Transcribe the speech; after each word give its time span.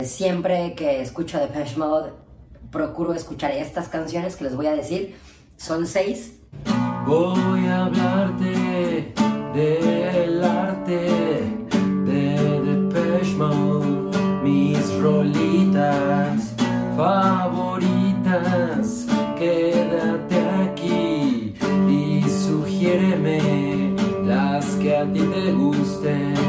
Siempre 0.00 0.74
que 0.74 1.02
escucho 1.02 1.38
Depeche 1.38 1.76
Mode, 1.76 2.14
procuro 2.70 3.12
escuchar 3.12 3.50
estas 3.50 3.88
canciones 3.88 4.36
que 4.36 4.44
les 4.44 4.56
voy 4.56 4.66
a 4.66 4.74
decir. 4.74 5.16
Son 5.58 5.86
seis. 5.86 6.40
Voy 7.06 7.66
a 7.66 7.84
hablarte 7.84 9.12
del 9.52 10.42
arte 10.42 10.98
de 12.06 12.60
Depeche 12.62 13.34
Mode, 13.36 14.16
mis 14.42 14.98
rolitas 14.98 16.54
favoritas. 16.96 17.86
Quédate 19.38 20.40
aquí 20.62 21.54
y 21.90 22.24
sugiéreme 22.46 23.94
las 24.24 24.64
que 24.76 24.96
a 24.96 25.04
ti 25.12 25.20
te 25.20 25.52
gusten. 25.52 26.41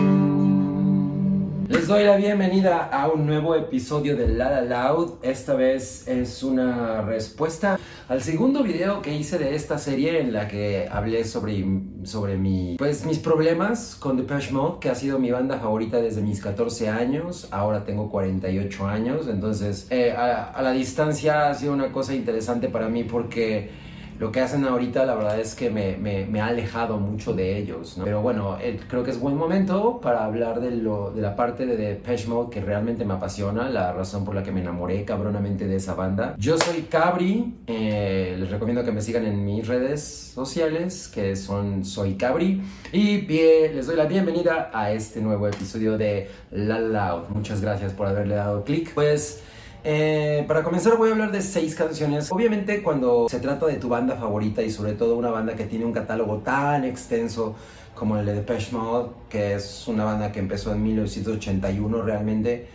Les 1.83 1.89
doy 1.89 2.05
la 2.05 2.15
bienvenida 2.15 2.85
a 2.85 3.09
un 3.09 3.25
nuevo 3.25 3.55
episodio 3.55 4.15
de 4.15 4.29
La 4.29 4.49
La 4.49 4.61
Loud. 4.61 5.15
Esta 5.21 5.53
vez 5.53 6.07
es 6.07 6.41
una 6.41 7.01
respuesta 7.01 7.77
al 8.07 8.21
segundo 8.21 8.63
video 8.63 9.01
que 9.01 9.13
hice 9.13 9.37
de 9.37 9.53
esta 9.53 9.77
serie 9.77 10.21
en 10.21 10.31
la 10.31 10.47
que 10.47 10.87
hablé 10.89 11.25
sobre, 11.25 11.65
sobre 12.03 12.37
mi, 12.37 12.77
pues, 12.77 13.05
mis 13.05 13.19
problemas 13.19 13.97
con 13.99 14.15
Depeche 14.15 14.53
Mode, 14.53 14.79
que 14.79 14.91
ha 14.91 14.95
sido 14.95 15.19
mi 15.19 15.29
banda 15.31 15.59
favorita 15.59 15.97
desde 15.97 16.21
mis 16.21 16.39
14 16.39 16.87
años. 16.87 17.49
Ahora 17.51 17.83
tengo 17.83 18.09
48 18.09 18.87
años, 18.87 19.27
entonces 19.27 19.85
eh, 19.89 20.13
a 20.13 20.61
la 20.61 20.71
distancia 20.71 21.49
ha 21.49 21.53
sido 21.53 21.73
una 21.73 21.91
cosa 21.91 22.15
interesante 22.15 22.69
para 22.69 22.87
mí 22.87 23.03
porque 23.03 23.71
lo 24.23 24.31
que 24.31 24.39
hacen 24.39 24.63
ahorita 24.63 25.05
la 25.05 25.15
verdad 25.15 25.37
es 25.37 25.53
que 25.53 25.69
me, 25.69 26.39
ha 26.39 26.45
alejado 26.45 26.97
mucho 26.97 27.33
de 27.33 27.57
ellos, 27.57 27.97
¿no? 27.97 28.05
Pero 28.05 28.21
bueno, 28.21 28.57
eh, 28.61 28.79
creo 28.87 29.03
que 29.03 29.11
es 29.11 29.19
buen 29.19 29.35
momento 29.35 29.99
para 30.01 30.23
hablar 30.23 30.61
de, 30.61 30.71
lo, 30.71 31.11
de 31.11 31.21
la 31.21 31.35
parte 31.35 31.65
de 31.65 31.75
Depeche 31.75 32.29
Mode 32.29 32.49
que 32.49 32.61
realmente 32.61 33.03
me 33.03 33.15
apasiona, 33.15 33.67
la 33.67 33.91
razón 33.91 34.23
por 34.23 34.33
la 34.33 34.41
que 34.41 34.53
me 34.53 34.61
enamoré 34.61 35.03
cabronamente 35.03 35.67
de 35.67 35.75
esa 35.75 35.93
banda. 35.95 36.35
Yo 36.37 36.57
soy 36.57 36.83
Cabri, 36.83 37.53
eh, 37.67 38.37
les 38.39 38.49
recomiendo 38.49 38.85
que 38.85 38.93
me 38.93 39.01
sigan 39.01 39.25
en 39.25 39.43
mis 39.43 39.67
redes 39.67 40.31
sociales, 40.33 41.11
que 41.13 41.35
son 41.35 41.83
Soy 41.83 42.15
Cabri, 42.15 42.61
y 42.93 43.23
les 43.27 43.87
doy 43.87 43.97
la 43.97 44.05
bienvenida 44.05 44.71
a 44.73 44.93
este 44.93 45.19
nuevo 45.19 45.49
episodio 45.49 45.97
de 45.97 46.29
La 46.51 46.79
Loud. 46.79 47.27
Muchas 47.27 47.59
gracias 47.59 47.91
por 47.91 48.07
haberle 48.07 48.35
dado 48.35 48.63
clic. 48.63 48.93
Pues... 48.93 49.43
Eh, 49.85 50.45
para 50.47 50.63
comenzar 50.63 50.97
voy 50.97 51.09
a 51.09 51.11
hablar 51.11 51.31
de 51.31 51.41
seis 51.41 51.75
canciones. 51.75 52.31
Obviamente 52.31 52.81
cuando 52.81 53.27
se 53.27 53.39
trata 53.39 53.65
de 53.65 53.75
tu 53.75 53.89
banda 53.89 54.15
favorita 54.15 54.61
y 54.61 54.69
sobre 54.69 54.93
todo 54.93 55.17
una 55.17 55.29
banda 55.29 55.55
que 55.55 55.65
tiene 55.65 55.83
un 55.83 55.91
catálogo 55.91 56.37
tan 56.37 56.85
extenso 56.85 57.55
como 57.93 58.17
el 58.17 58.25
de 58.25 58.33
Depeche 58.35 58.71
Mode, 58.71 59.09
que 59.29 59.55
es 59.55 59.87
una 59.87 60.05
banda 60.05 60.31
que 60.31 60.39
empezó 60.39 60.71
en 60.71 60.83
1981 60.83 62.01
realmente, 62.01 62.67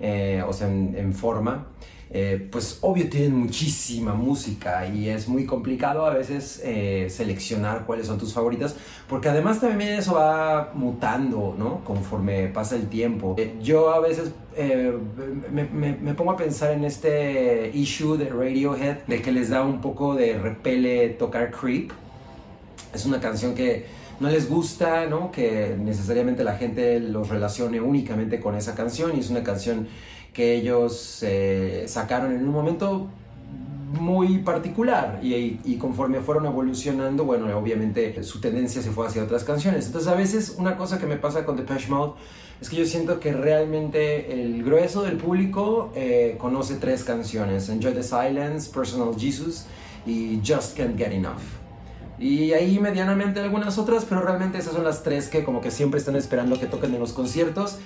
eh, 0.00 0.42
o 0.46 0.52
sea, 0.52 0.68
en 0.68 1.12
forma. 1.12 1.66
Eh, 2.10 2.48
pues 2.50 2.78
obvio 2.82 3.08
tienen 3.08 3.34
muchísima 3.36 4.14
música 4.14 4.86
y 4.86 5.08
es 5.08 5.26
muy 5.26 5.46
complicado 5.46 6.06
a 6.06 6.10
veces 6.10 6.60
eh, 6.62 7.08
seleccionar 7.10 7.86
cuáles 7.86 8.06
son 8.06 8.18
tus 8.18 8.32
favoritas, 8.32 8.76
porque 9.08 9.28
además 9.28 9.60
también 9.60 9.94
eso 9.94 10.14
va 10.14 10.70
mutando, 10.74 11.54
¿no? 11.58 11.82
Conforme 11.84 12.48
pasa 12.48 12.76
el 12.76 12.88
tiempo. 12.88 13.34
Eh, 13.38 13.54
yo 13.60 13.92
a 13.92 14.00
veces 14.00 14.32
me, 15.50 15.64
me, 15.64 16.14
pongo 16.14 16.30
a 16.30 16.36
pensar 16.36 16.70
en 16.70 16.84
este 16.84 17.72
issue 17.74 18.16
de 18.16 18.28
Radiohead, 18.28 18.98
de 19.08 19.20
que 19.20 19.32
les 19.32 19.48
da 19.48 19.64
un 19.64 19.80
poco 19.80 20.14
de 20.14 20.38
repele 20.38 21.08
tocar 21.10 21.50
Creep. 21.50 21.90
Es 22.94 23.04
una 23.04 23.20
canción 23.20 23.56
que 23.56 23.86
no 24.20 24.28
les 24.28 24.48
gusta, 24.48 25.06
¿no? 25.06 25.30
Que 25.30 25.76
necesariamente 25.78 26.44
la 26.44 26.56
gente 26.56 27.00
los 27.00 27.28
relacione 27.28 27.80
únicamente 27.80 28.40
con 28.40 28.54
esa 28.54 28.74
canción 28.74 29.16
y 29.16 29.20
es 29.20 29.30
una 29.30 29.42
canción 29.42 29.88
que 30.32 30.54
ellos 30.54 31.20
eh, 31.22 31.84
sacaron 31.86 32.32
en 32.32 32.46
un 32.46 32.52
momento 32.52 33.08
muy 34.00 34.38
particular 34.38 35.20
y, 35.22 35.76
conforme 35.76 36.20
fueron 36.20 36.46
evolucionando, 36.46 37.24
bueno, 37.24 37.56
obviamente 37.56 38.22
su 38.24 38.40
tendencia 38.40 38.82
se 38.82 38.90
fue 38.90 39.06
hacia 39.06 39.22
otras 39.22 39.44
canciones. 39.44 39.86
Entonces 39.86 40.10
a 40.10 40.14
veces 40.14 40.56
una 40.58 40.76
cosa 40.76 40.98
que 40.98 41.06
me 41.06 41.16
pasa 41.16 41.44
con 41.44 41.56
Depeche 41.56 41.88
Mode 41.88 42.14
es 42.60 42.68
que 42.68 42.76
yo 42.76 42.86
siento 42.86 43.20
que 43.20 43.32
realmente 43.32 44.32
el 44.32 44.64
grueso 44.64 45.02
del 45.02 45.16
público 45.16 45.92
eh, 45.94 46.36
conoce 46.38 46.76
tres 46.76 47.04
canciones, 47.04 47.68
Enjoy 47.68 47.92
the 47.92 48.02
Silence, 48.02 48.70
Personal 48.72 49.14
Jesus 49.16 49.66
y 50.06 50.40
Just 50.44 50.76
Can't 50.76 50.98
Get 50.98 51.12
Enough. 51.12 51.63
Y 52.24 52.54
ahí 52.54 52.78
medianamente 52.78 53.38
algunas 53.40 53.76
otras, 53.76 54.06
pero 54.06 54.22
realmente 54.22 54.56
esas 54.56 54.72
son 54.72 54.82
las 54.82 55.02
tres 55.02 55.28
que 55.28 55.44
como 55.44 55.60
que 55.60 55.70
siempre 55.70 56.00
están 56.00 56.16
esperando 56.16 56.58
que 56.58 56.64
toquen 56.64 56.94
en 56.94 56.98
los 56.98 57.12
conciertos. 57.12 57.76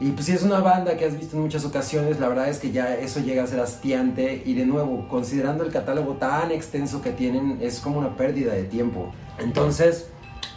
Y 0.00 0.12
pues 0.12 0.24
si 0.24 0.32
es 0.32 0.42
una 0.42 0.60
banda 0.60 0.96
que 0.96 1.04
has 1.04 1.18
visto 1.18 1.36
en 1.36 1.42
muchas 1.42 1.66
ocasiones, 1.66 2.18
la 2.18 2.28
verdad 2.28 2.48
es 2.48 2.58
que 2.58 2.72
ya 2.72 2.94
eso 2.94 3.20
llega 3.20 3.44
a 3.44 3.46
ser 3.46 3.60
hastiante 3.60 4.42
y 4.46 4.54
de 4.54 4.64
nuevo, 4.64 5.06
considerando 5.08 5.62
el 5.62 5.70
catálogo 5.70 6.14
tan 6.14 6.52
extenso 6.52 7.02
que 7.02 7.10
tienen, 7.10 7.58
es 7.60 7.80
como 7.80 7.98
una 7.98 8.16
pérdida 8.16 8.54
de 8.54 8.64
tiempo. 8.64 9.12
Entonces, 9.38 10.06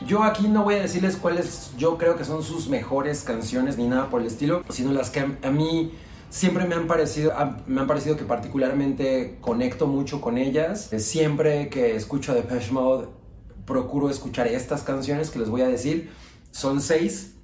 yo 0.07 0.24
aquí 0.24 0.47
no 0.47 0.63
voy 0.63 0.75
a 0.75 0.81
decirles 0.81 1.18
cuáles 1.18 1.72
yo 1.78 1.97
creo 1.97 2.16
que 2.16 2.24
son 2.24 2.41
sus 2.41 2.69
mejores 2.69 3.24
canciones 3.25 3.78
ni 3.78 3.86
nada 3.90 4.09
por 4.09 4.22
el 4.22 4.28
estilo, 4.28 4.63
sino 4.69 4.94
las 4.94 5.09
que 5.09 5.19
a 5.19 5.51
mí 5.51 5.91
siempre 6.29 6.66
me 6.66 6.75
han 6.75 6.88
parecido, 6.88 7.34
me 7.67 7.81
han 7.81 7.88
parecido 7.88 8.17
que 8.17 8.23
particularmente 8.23 9.38
conecto 9.41 9.88
mucho 9.88 10.22
con 10.22 10.38
ellas. 10.38 10.90
Siempre 10.97 11.69
que 11.69 11.95
escucho 11.95 12.34
Depeche 12.34 12.72
Mode, 12.72 13.07
procuro 13.66 14.09
escuchar 14.09 14.47
estas 14.47 14.84
canciones 14.84 15.29
que 15.29 15.39
les 15.39 15.50
voy 15.50 15.62
a 15.62 15.68
decir. 15.68 16.12
Son 16.51 16.81
seis 16.81 17.35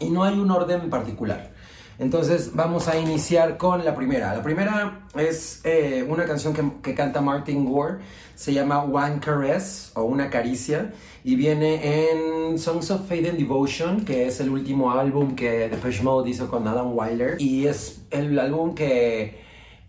y 0.00 0.10
no 0.10 0.24
hay 0.24 0.38
un 0.38 0.50
orden 0.50 0.82
en 0.82 0.90
particular. 0.90 1.55
Entonces 1.98 2.54
vamos 2.54 2.88
a 2.88 2.98
iniciar 2.98 3.56
con 3.56 3.84
la 3.84 3.94
primera. 3.94 4.34
La 4.34 4.42
primera 4.42 5.06
es 5.16 5.62
eh, 5.64 6.04
una 6.06 6.26
canción 6.26 6.52
que, 6.82 6.94
canta 6.94 7.22
Martin 7.22 7.64
Gore, 7.64 7.98
se 8.34 8.52
llama 8.52 8.82
One 8.82 9.18
Caress 9.20 9.92
o 9.94 10.02
Una 10.02 10.28
Caricia 10.28 10.92
y 11.24 11.36
viene 11.36 12.10
en 12.10 12.58
Songs 12.58 12.90
of 12.90 13.08
Faith 13.08 13.28
and 13.28 13.38
Devotion, 13.38 14.04
que 14.04 14.26
es 14.26 14.40
el 14.40 14.50
último 14.50 14.92
álbum 14.92 15.34
que 15.34 15.70
Depeche 15.70 16.02
Mode 16.02 16.28
hizo 16.28 16.50
con 16.50 16.68
Adam 16.68 16.96
Wyler 16.96 17.40
y 17.40 17.66
es 17.66 18.02
el 18.10 18.38
álbum 18.38 18.74
que 18.74 19.40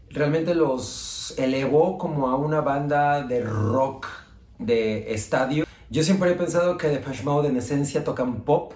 realmente 0.09 0.55
los 0.55 1.35
elevó 1.37 1.97
como 1.97 2.29
a 2.29 2.37
una 2.37 2.61
banda 2.61 3.21
de 3.23 3.41
rock 3.41 4.07
de 4.59 5.13
estadio. 5.13 5.65
Yo 5.89 6.03
siempre 6.03 6.31
he 6.31 6.35
pensado 6.35 6.77
que 6.77 6.87
Depeche 6.87 7.23
Mode 7.23 7.49
en 7.49 7.57
esencia 7.57 8.05
tocan 8.05 8.41
pop 8.43 8.73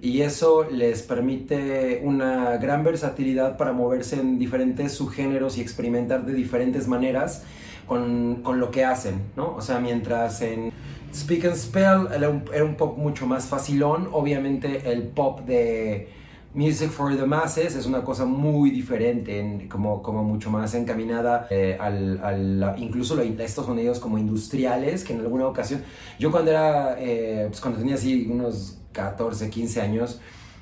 y 0.00 0.20
eso 0.20 0.64
les 0.70 1.02
permite 1.02 2.00
una 2.04 2.56
gran 2.56 2.84
versatilidad 2.84 3.56
para 3.56 3.72
moverse 3.72 4.20
en 4.20 4.38
diferentes 4.38 4.92
subgéneros 4.92 5.58
y 5.58 5.60
experimentar 5.60 6.24
de 6.24 6.34
diferentes 6.34 6.86
maneras 6.86 7.42
con, 7.86 8.42
con 8.42 8.60
lo 8.60 8.70
que 8.70 8.84
hacen, 8.84 9.22
¿no? 9.36 9.56
O 9.56 9.60
sea, 9.60 9.80
mientras 9.80 10.40
en 10.42 10.72
Speak 11.12 11.46
and 11.46 11.56
Spell 11.56 12.08
era 12.14 12.28
un, 12.28 12.44
era 12.54 12.76
pop 12.76 12.96
mucho 12.96 13.26
más 13.26 13.46
facilón, 13.46 14.08
obviamente 14.12 14.92
el 14.92 15.02
pop 15.04 15.40
de 15.40 16.08
Music 16.54 16.90
for 16.90 17.16
the 17.16 17.26
Masses 17.26 17.74
es 17.74 17.86
una 17.86 18.02
cosa 18.02 18.24
muy 18.24 18.70
diferente, 18.70 19.66
como, 19.70 20.02
como 20.02 20.22
mucho 20.22 20.50
más 20.50 20.74
encaminada 20.74 21.46
eh, 21.50 21.76
al, 21.78 22.20
al, 22.22 22.74
incluso 22.78 23.20
estos 23.20 23.66
sonidos 23.66 23.98
como 23.98 24.18
industriales, 24.18 25.02
que 25.02 25.12
en 25.12 25.20
alguna 25.20 25.46
ocasión, 25.46 25.82
yo 26.18 26.30
cuando 26.30 26.50
era, 26.50 26.96
eh, 26.98 27.46
pues 27.48 27.60
cuando 27.60 27.78
tenía 27.78 27.96
así 27.96 28.28
unos 28.30 28.77
14, 28.92 29.50
15 29.50 29.80
años, 29.80 30.20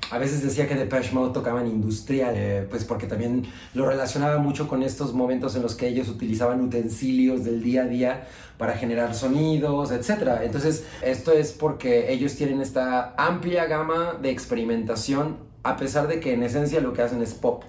a 0.09 0.17
veces 0.17 0.41
decía 0.41 0.67
que 0.67 0.75
Depeche 0.75 1.11
Mode 1.11 1.33
tocaban 1.33 1.67
industrial, 1.67 2.33
eh, 2.37 2.65
pues 2.69 2.85
porque 2.85 3.07
también 3.07 3.45
lo 3.73 3.85
relacionaba 3.85 4.37
mucho 4.37 4.67
con 4.67 4.81
estos 4.83 5.13
momentos 5.13 5.55
en 5.55 5.63
los 5.63 5.75
que 5.75 5.87
ellos 5.87 6.07
utilizaban 6.07 6.61
utensilios 6.61 7.43
del 7.43 7.61
día 7.61 7.83
a 7.83 7.85
día 7.87 8.27
para 8.57 8.73
generar 8.73 9.13
sonidos, 9.13 9.91
etc. 9.91 10.39
Entonces, 10.43 10.85
esto 11.01 11.33
es 11.33 11.51
porque 11.51 12.11
ellos 12.11 12.35
tienen 12.35 12.61
esta 12.61 13.15
amplia 13.17 13.65
gama 13.65 14.17
de 14.21 14.29
experimentación, 14.29 15.37
a 15.63 15.75
pesar 15.75 16.07
de 16.07 16.21
que 16.21 16.33
en 16.33 16.43
esencia 16.43 16.79
lo 16.79 16.93
que 16.93 17.01
hacen 17.01 17.21
es 17.21 17.33
pop. 17.33 17.63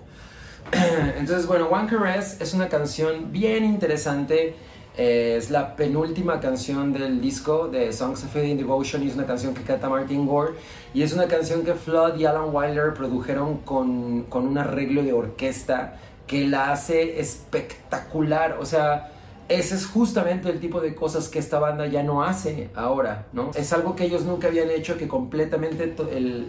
Entonces, 1.19 1.47
bueno, 1.47 1.69
One 1.69 1.89
Caress 1.89 2.41
es 2.41 2.55
una 2.55 2.69
canción 2.69 3.33
bien 3.33 3.65
interesante 3.65 4.55
es 4.99 5.51
la 5.51 5.77
penúltima 5.77 6.41
canción 6.41 6.93
del 6.93 7.21
disco 7.21 7.69
de 7.69 7.93
Songs 7.93 8.25
of 8.25 8.33
Faith 8.33 8.59
Devotion 8.59 9.01
y 9.05 9.09
es 9.09 9.15
una 9.15 9.27
canción 9.27 9.55
que 9.55 9.63
canta 9.63 9.89
Martin 9.89 10.27
Gore. 10.27 10.55
Y 10.93 11.03
es 11.03 11.13
una 11.13 11.27
canción 11.27 11.65
que 11.65 11.75
Flood 11.75 12.19
y 12.19 12.25
Alan 12.25 12.53
Wilder 12.53 12.95
produjeron 12.95 13.59
con, 13.59 14.25
con 14.25 14.47
un 14.47 14.59
arreglo 14.59 15.05
de 15.05 15.13
orquesta 15.13 15.95
que 16.27 16.49
la 16.49 16.73
hace 16.73 17.21
espectacular, 17.21 18.59
o 18.61 18.67
sea, 18.67 19.13
ese 19.49 19.77
es 19.77 19.87
justamente 19.87 20.51
el 20.51 20.61
tipo 20.61 20.81
de 20.81 20.95
cosas 20.95 21.29
que 21.29 21.39
esta 21.39 21.59
banda 21.59 21.87
ya 21.87 22.03
no 22.03 22.23
hace 22.23 22.69
ahora, 22.75 23.27
¿no? 23.33 23.51
Es 23.55 23.73
algo 23.73 23.97
que 23.97 24.05
ellos 24.05 24.25
nunca 24.25 24.49
habían 24.49 24.71
hecho, 24.71 24.99
que 24.99 25.09
completamente 25.09 25.95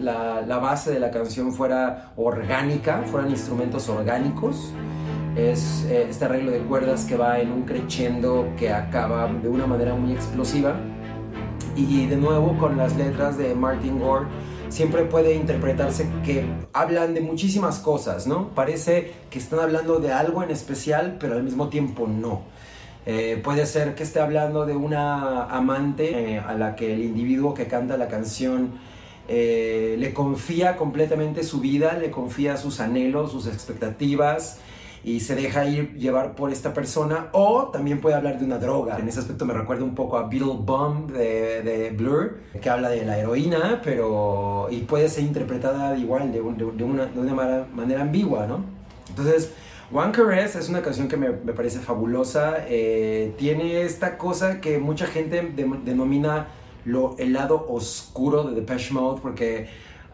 la, 0.02 0.42
la, 0.42 0.58
base 0.58 0.92
de 0.92 1.00
la 1.00 1.10
canción 1.10 1.54
fuera 1.54 2.12
orgánica, 2.18 3.04
fueran 3.10 3.30
instrumentos 3.30 3.88
orgánicos 3.88 4.74
es 5.36 5.86
eh, 5.90 6.08
este 6.10 6.26
arreglo 6.26 6.52
de 6.52 6.60
cuerdas 6.60 7.06
que 7.06 7.16
va 7.16 7.40
en 7.40 7.52
un 7.52 7.64
crescendo 7.64 8.54
que 8.58 8.72
acaba 8.72 9.32
de 9.32 9.50
una 9.50 9.68
manera 9.68 9.96
muy 9.96 10.14
explosiva 10.14 10.76
y 11.76 12.08
de 12.08 12.18
nuevo 12.18 12.58
con 12.58 12.78
las 12.78 12.96
letras 12.96 13.38
de 13.38 13.56
Martin 13.56 14.00
Gore 14.00 14.26
siempre 14.70 15.04
puede 15.04 15.36
interpretarse 15.36 16.08
que 16.24 16.46
hablan 16.74 17.14
de 17.14 17.22
muchísimas 17.22 17.80
cosas, 17.80 18.28
¿no? 18.28 18.50
Parece 18.50 19.14
que 19.30 19.40
están 19.40 19.60
hablando 19.60 20.00
de 20.00 20.14
algo 20.14 20.44
en 20.44 20.52
especial, 20.52 21.18
pero 21.20 21.36
al 21.36 21.44
mismo 21.44 21.70
tiempo 21.70 22.08
no. 22.08 22.42
Eh, 23.06 23.40
puede 23.44 23.66
ser 23.66 23.96
que 23.96 24.04
esté 24.04 24.20
hablando 24.20 24.66
de 24.66 24.76
una 24.76 25.46
amante 25.46 26.36
eh, 26.36 26.40
a 26.40 26.54
la 26.54 26.76
que 26.76 26.94
el 26.94 27.04
individuo 27.04 27.54
que 27.54 27.68
canta 27.68 27.98
la 27.98 28.08
canción 28.08 28.74
eh, 29.28 29.96
le 29.98 30.14
confía 30.14 30.76
completamente 30.76 31.44
su 31.44 31.60
vida, 31.60 31.94
le 31.94 32.12
confía 32.12 32.58
sus 32.58 32.80
anhelos, 32.80 33.32
sus 33.32 33.48
expectativas 33.48 34.60
y 35.04 35.22
se 35.22 35.36
deja 35.36 35.66
ir 35.66 35.94
llevar 35.96 36.36
por 36.36 36.52
esta 36.52 36.74
persona 36.74 37.30
o 37.32 37.70
también 37.72 38.02
puede 38.02 38.16
hablar 38.16 38.40
de 38.40 38.46
una 38.46 38.58
droga. 38.58 38.98
En 38.98 39.08
ese 39.08 39.20
aspecto 39.20 39.46
me 39.46 39.54
recuerda 39.54 39.84
un 39.84 39.96
poco 39.96 40.18
a 40.18 40.28
Beetle 40.28 40.58
Bum 40.60 41.08
de, 41.08 41.62
de 41.62 41.92
Blur, 41.92 42.40
que 42.62 42.70
habla 42.70 42.90
de 42.90 43.06
la 43.06 43.18
heroína, 43.18 43.82
pero 43.84 44.68
y 44.70 44.80
puede 44.82 45.10
ser 45.10 45.24
interpretada 45.24 45.98
igual 45.98 46.32
de, 46.32 46.40
de, 46.40 46.84
una, 46.84 47.06
de 47.06 47.20
una 47.20 47.66
manera 47.74 48.02
ambigua, 48.02 48.46
¿no? 48.48 48.64
Entonces, 49.10 49.54
One 49.92 50.12
Caress 50.12 50.56
es 50.56 50.70
una 50.70 50.82
canción 50.82 51.08
que 51.08 51.18
me, 51.18 51.30
me 51.30 51.54
parece 51.54 51.80
fabulosa. 51.80 52.58
Eh, 52.68 53.34
tiene 53.38 53.82
esta 53.82 54.18
cosa 54.18 54.62
que 54.62 54.78
mucha 54.78 55.08
gente 55.08 55.42
denomina 55.84 56.48
lo, 56.86 57.16
el 57.18 57.34
lado 57.34 57.66
oscuro 57.68 58.44
de 58.44 58.56
Depeche 58.56 58.94
Mode 58.94 59.20
porque 59.22 59.68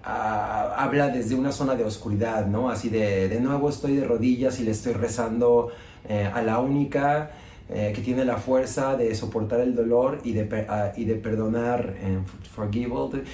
habla 0.05 1.09
desde 1.09 1.35
una 1.35 1.51
zona 1.51 1.75
de 1.75 1.83
oscuridad, 1.83 2.45
¿no? 2.45 2.69
Así 2.69 2.89
de, 2.89 3.27
de 3.27 3.39
nuevo 3.39 3.69
estoy 3.69 3.95
de 3.95 4.05
rodillas 4.05 4.59
y 4.59 4.63
le 4.63 4.71
estoy 4.71 4.93
rezando 4.93 5.71
eh, 6.07 6.29
a 6.31 6.41
la 6.43 6.59
única 6.59 7.31
eh, 7.67 7.91
que 7.95 8.01
tiene 8.01 8.23
la 8.25 8.37
fuerza 8.37 8.95
de 8.95 9.15
soportar 9.15 9.59
el 9.61 9.73
dolor 9.73 10.19
y 10.23 10.33
de, 10.33 10.65
ah, 10.69 10.91
y 10.95 11.05
de 11.05 11.15
perdonar, 11.15 11.95
eh, 11.99 12.19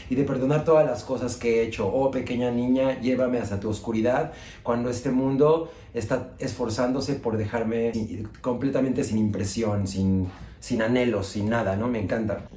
y 0.10 0.16
de 0.16 0.24
perdonar 0.24 0.64
todas 0.64 0.86
las 0.86 1.04
cosas 1.04 1.36
que 1.36 1.60
he 1.60 1.68
hecho. 1.68 1.88
Oh, 1.88 2.10
pequeña 2.10 2.50
niña, 2.50 3.02
llévame 3.02 3.40
hacia 3.40 3.60
tu 3.60 3.68
oscuridad 3.68 4.32
cuando 4.64 4.90
este 4.90 5.12
mundo 5.12 5.70
está 5.94 6.32
esforzándose 6.40 7.16
por 7.16 7.36
dejarme 7.36 7.92
completamente 8.40 9.04
sin 9.04 9.18
impresión, 9.18 9.86
sin, 9.86 10.30
sin 10.62 10.82
anhelos, 10.82 11.28
sin 11.28 11.50
nada, 11.50 11.76
¿no? 11.76 11.90
Me 11.90 12.00
encanta. 12.00 12.48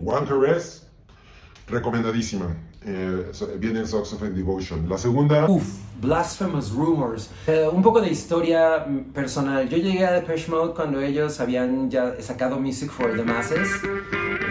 Recomendadísima. 1.67 2.55
Eh, 2.87 3.33
viene 3.59 3.87
Socks 3.87 4.13
of 4.13 4.23
Devotion. 4.23 4.89
La 4.89 4.99
segunda. 4.99 5.47
Uf, 5.49 5.65
Blasphemous 6.01 6.71
Rumors. 6.73 7.31
Eh, 7.47 7.67
un 7.73 7.83
poco 7.83 8.01
de 8.01 8.11
historia 8.11 8.87
personal. 9.15 9.69
Yo 9.69 9.79
llegué 9.79 10.05
a 10.05 10.13
Depeche 10.13 10.51
Mode 10.51 10.75
cuando 10.75 11.01
ellos 11.01 11.41
habían 11.41 11.91
ya 11.91 12.21
sacado 12.21 12.59
Music 12.61 12.91
for 12.91 13.17
the 13.17 13.23
Masses. 13.23 13.69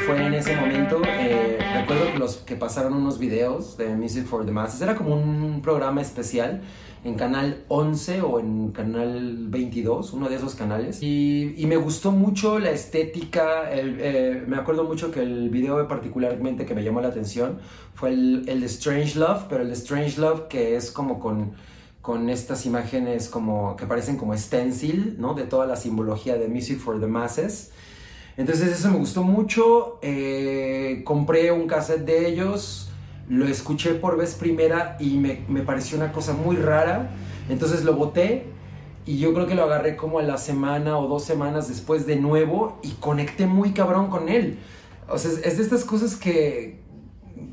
Fue 0.06 0.26
en 0.26 0.34
ese 0.34 0.56
momento. 0.56 1.02
Eh, 1.06 1.53
recuerdo 1.74 2.12
que, 2.12 2.20
los, 2.20 2.38
que 2.38 2.56
pasaron 2.56 2.94
unos 2.94 3.20
videos 3.20 3.78
de 3.78 3.96
Music 3.96 4.26
for 4.26 4.46
the 4.46 4.52
Masses. 4.52 4.82
Era 4.82 4.96
como 4.96 5.16
un 5.16 5.62
programa 5.62 6.02
especial 6.02 6.62
en 7.04 7.16
canal 7.16 7.64
11 7.68 8.22
o 8.22 8.40
en 8.40 8.72
canal 8.72 9.48
22, 9.50 10.14
uno 10.14 10.30
de 10.30 10.36
esos 10.36 10.56
canales. 10.56 11.02
Y, 11.02 11.54
y 11.58 11.66
me 11.66 11.76
gustó 11.76 12.12
mucho 12.12 12.60
la 12.60 12.72
estética, 12.72 13.70
eh, 13.72 14.44
me 14.48 14.58
acuerdo 14.58 14.84
mucho 14.86 15.12
que 15.12 15.22
el 15.22 15.50
video 15.50 15.86
particularmente 15.88 16.66
que 16.66 16.74
me 16.74 16.84
llamó 16.84 17.02
la 17.02 17.10
atención 17.10 17.60
fue 17.94 18.10
el, 18.10 18.46
el 18.48 18.64
Strange 18.64 19.20
Love, 19.20 19.44
pero 19.50 19.64
el 19.64 19.72
Strange 19.72 20.20
Love 20.20 20.48
que 20.48 20.76
es 20.76 20.92
como 20.92 21.20
con, 21.20 21.54
con 22.02 22.30
estas 22.30 22.66
imágenes 22.66 23.28
como 23.28 23.76
que 23.76 23.86
parecen 23.86 24.18
como 24.18 24.38
stencil, 24.38 25.18
¿no? 25.20 25.34
De 25.34 25.44
toda 25.44 25.66
la 25.66 25.76
simbología 25.76 26.38
de 26.38 26.48
Music 26.48 26.80
for 26.80 27.00
the 27.00 27.08
Masses. 27.08 27.72
Entonces 28.36 28.72
eso 28.72 28.90
me 28.90 28.98
gustó 28.98 29.24
mucho, 29.24 30.00
eh, 30.02 31.02
compré 31.06 31.52
un 31.52 31.68
cassette 31.68 32.04
de 32.04 32.28
ellos, 32.28 32.90
lo 33.30 33.46
escuché 33.46 33.94
por 33.94 34.18
vez 34.18 34.34
primera 34.34 34.98
y 35.00 35.18
me, 35.18 35.46
me, 35.48 35.62
pareció 35.62 35.98
una 35.98 36.12
cosa 36.12 36.34
muy 36.34 36.56
rara. 36.56 37.12
Entonces 37.48 37.84
lo 37.84 37.94
boté 37.94 38.48
y 39.06 39.20
yo 39.20 39.34
creo 39.34 39.46
que 39.46 39.54
lo 39.54 39.64
agarré 39.64 39.96
como 39.96 40.18
a 40.18 40.24
la 40.24 40.38
semana 40.38 40.98
o 40.98 41.08
dos 41.08 41.24
semanas 41.24 41.68
después 41.68 42.08
de 42.08 42.16
nuevo 42.16 42.80
y 42.82 42.92
conecté 42.94 43.46
muy 43.46 43.72
cabrón 43.74 44.10
con 44.10 44.30
él. 44.30 44.58
O 45.08 45.18
sea, 45.18 45.32
es 45.32 45.58
de 45.58 45.64
estas 45.64 45.84
cosas 45.84 46.16
que, 46.16 46.80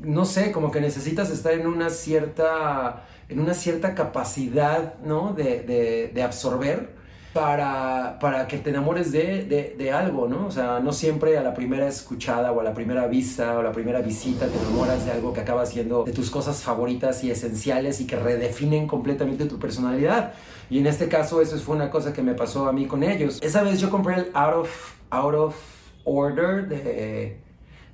no 0.01 0.25
sé, 0.25 0.51
como 0.51 0.71
que 0.71 0.81
necesitas 0.81 1.29
estar 1.29 1.53
en 1.53 1.67
una 1.67 1.91
cierta, 1.91 3.05
en 3.29 3.39
una 3.39 3.53
cierta 3.53 3.93
capacidad, 3.93 4.95
¿no? 5.03 5.33
De, 5.33 5.61
de, 5.61 6.11
de 6.11 6.23
absorber 6.23 7.00
para, 7.33 8.17
para 8.19 8.47
que 8.47 8.57
te 8.57 8.71
enamores 8.71 9.11
de, 9.11 9.75
de, 9.77 9.91
algo, 9.91 10.27
¿no? 10.27 10.47
O 10.47 10.51
sea, 10.51 10.79
no 10.79 10.91
siempre 10.91 11.37
a 11.37 11.43
la 11.43 11.53
primera 11.53 11.87
escuchada 11.87 12.51
o 12.51 12.59
a 12.59 12.63
la 12.63 12.73
primera 12.73 13.07
vista 13.07 13.57
o 13.57 13.63
la 13.63 13.71
primera 13.71 14.01
visita 14.01 14.47
te 14.47 14.57
enamoras 14.57 15.05
de 15.05 15.11
algo 15.11 15.31
que 15.31 15.39
acaba 15.39 15.65
siendo 15.65 16.03
de 16.03 16.11
tus 16.11 16.29
cosas 16.29 16.61
favoritas 16.61 17.23
y 17.23 17.31
esenciales 17.31 18.01
y 18.01 18.07
que 18.07 18.17
redefinen 18.17 18.85
completamente 18.85 19.45
tu 19.45 19.59
personalidad. 19.59 20.33
Y 20.69 20.79
en 20.79 20.87
este 20.87 21.07
caso 21.07 21.41
eso 21.41 21.57
fue 21.57 21.75
una 21.75 21.89
cosa 21.89 22.11
que 22.11 22.21
me 22.21 22.33
pasó 22.33 22.67
a 22.67 22.73
mí 22.73 22.85
con 22.85 23.01
ellos. 23.01 23.39
Esa 23.41 23.63
vez 23.63 23.79
yo 23.79 23.89
compré 23.89 24.15
el 24.15 24.31
Out 24.33 24.55
of, 24.55 24.93
Out 25.09 25.35
of 25.35 25.55
Order 26.03 26.67
de, 26.67 27.37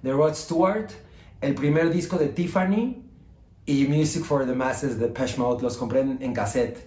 de 0.01 0.11
Rod 0.11 0.33
Stewart, 0.33 0.87
el 1.41 1.53
primer 1.53 1.91
disco 1.91 2.17
de 2.17 2.29
Tiffany 2.29 3.03
y 3.67 3.85
Music 3.85 4.23
for 4.23 4.47
the 4.47 4.53
Masses 4.53 4.97
de 4.97 5.07
Pesh 5.07 5.37
Mode, 5.37 5.61
los 5.61 5.77
compré 5.77 5.99
en, 5.99 6.17
en 6.21 6.33
cassette. 6.33 6.86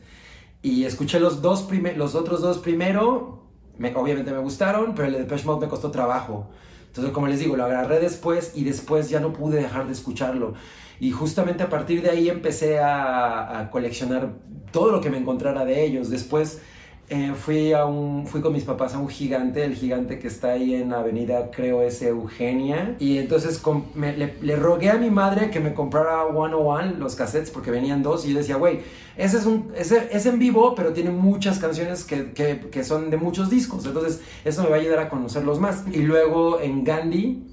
Y 0.62 0.84
escuché 0.84 1.20
los, 1.20 1.40
dos 1.40 1.66
los 1.96 2.14
otros 2.14 2.42
dos 2.42 2.58
primero, 2.58 3.46
me, 3.78 3.94
obviamente 3.94 4.30
me 4.30 4.38
gustaron, 4.38 4.94
pero 4.94 5.08
el 5.08 5.14
de 5.14 5.18
Depeche 5.20 5.46
Mode 5.46 5.66
me 5.66 5.68
costó 5.68 5.90
trabajo. 5.90 6.50
Entonces, 6.86 7.12
como 7.12 7.28
les 7.28 7.38
digo, 7.38 7.56
lo 7.56 7.64
agarré 7.64 8.00
después 8.00 8.52
y 8.54 8.64
después 8.64 9.08
ya 9.08 9.20
no 9.20 9.32
pude 9.32 9.56
dejar 9.56 9.86
de 9.86 9.92
escucharlo. 9.92 10.54
Y 10.98 11.12
justamente 11.12 11.62
a 11.62 11.70
partir 11.70 12.02
de 12.02 12.10
ahí 12.10 12.28
empecé 12.28 12.78
a, 12.78 13.60
a 13.60 13.70
coleccionar 13.70 14.34
todo 14.70 14.90
lo 14.90 15.00
que 15.00 15.08
me 15.08 15.16
encontrara 15.16 15.64
de 15.64 15.84
ellos. 15.84 16.10
Después 16.10 16.60
eh, 17.12 17.34
fui, 17.34 17.72
a 17.72 17.86
un, 17.86 18.24
fui 18.24 18.40
con 18.40 18.52
mis 18.52 18.62
papás 18.62 18.94
a 18.94 18.98
un 18.98 19.08
gigante, 19.08 19.64
el 19.64 19.74
gigante 19.74 20.20
que 20.20 20.28
está 20.28 20.52
ahí 20.52 20.74
en 20.74 20.90
la 20.90 21.00
avenida, 21.00 21.50
creo 21.50 21.82
es 21.82 22.00
Eugenia. 22.02 22.94
Y 23.00 23.18
entonces 23.18 23.60
le, 23.96 24.56
rogué 24.56 24.90
a 24.90 24.94
mi 24.96 25.10
madre 25.10 25.50
que 25.50 25.58
me 25.58 25.74
comprara 25.74 26.22
101, 26.30 26.98
los 26.98 27.16
cassettes, 27.16 27.50
porque 27.50 27.72
venían 27.72 28.04
dos. 28.04 28.24
Y 28.24 28.32
yo 28.32 28.38
decía, 28.38 28.54
güey, 28.56 28.82
ese 29.16 29.38
es, 29.38 29.46
un, 29.46 29.72
ese, 29.76 30.08
es 30.12 30.24
en 30.26 30.38
vivo, 30.38 30.76
pero 30.76 30.92
tiene 30.92 31.10
muchas 31.10 31.58
canciones 31.58 32.04
que, 32.04 32.32
que, 32.32 32.70
que, 32.70 32.84
son 32.84 33.10
de 33.10 33.16
muchos 33.16 33.50
discos. 33.50 33.84
Entonces, 33.86 34.20
eso 34.44 34.62
me 34.62 34.68
va 34.68 34.76
a 34.76 34.78
ayudar 34.78 35.00
a 35.00 35.08
conocerlos 35.08 35.58
más. 35.58 35.82
Y 35.92 36.02
luego 36.02 36.60
en 36.60 36.84
Gandhi 36.84 37.44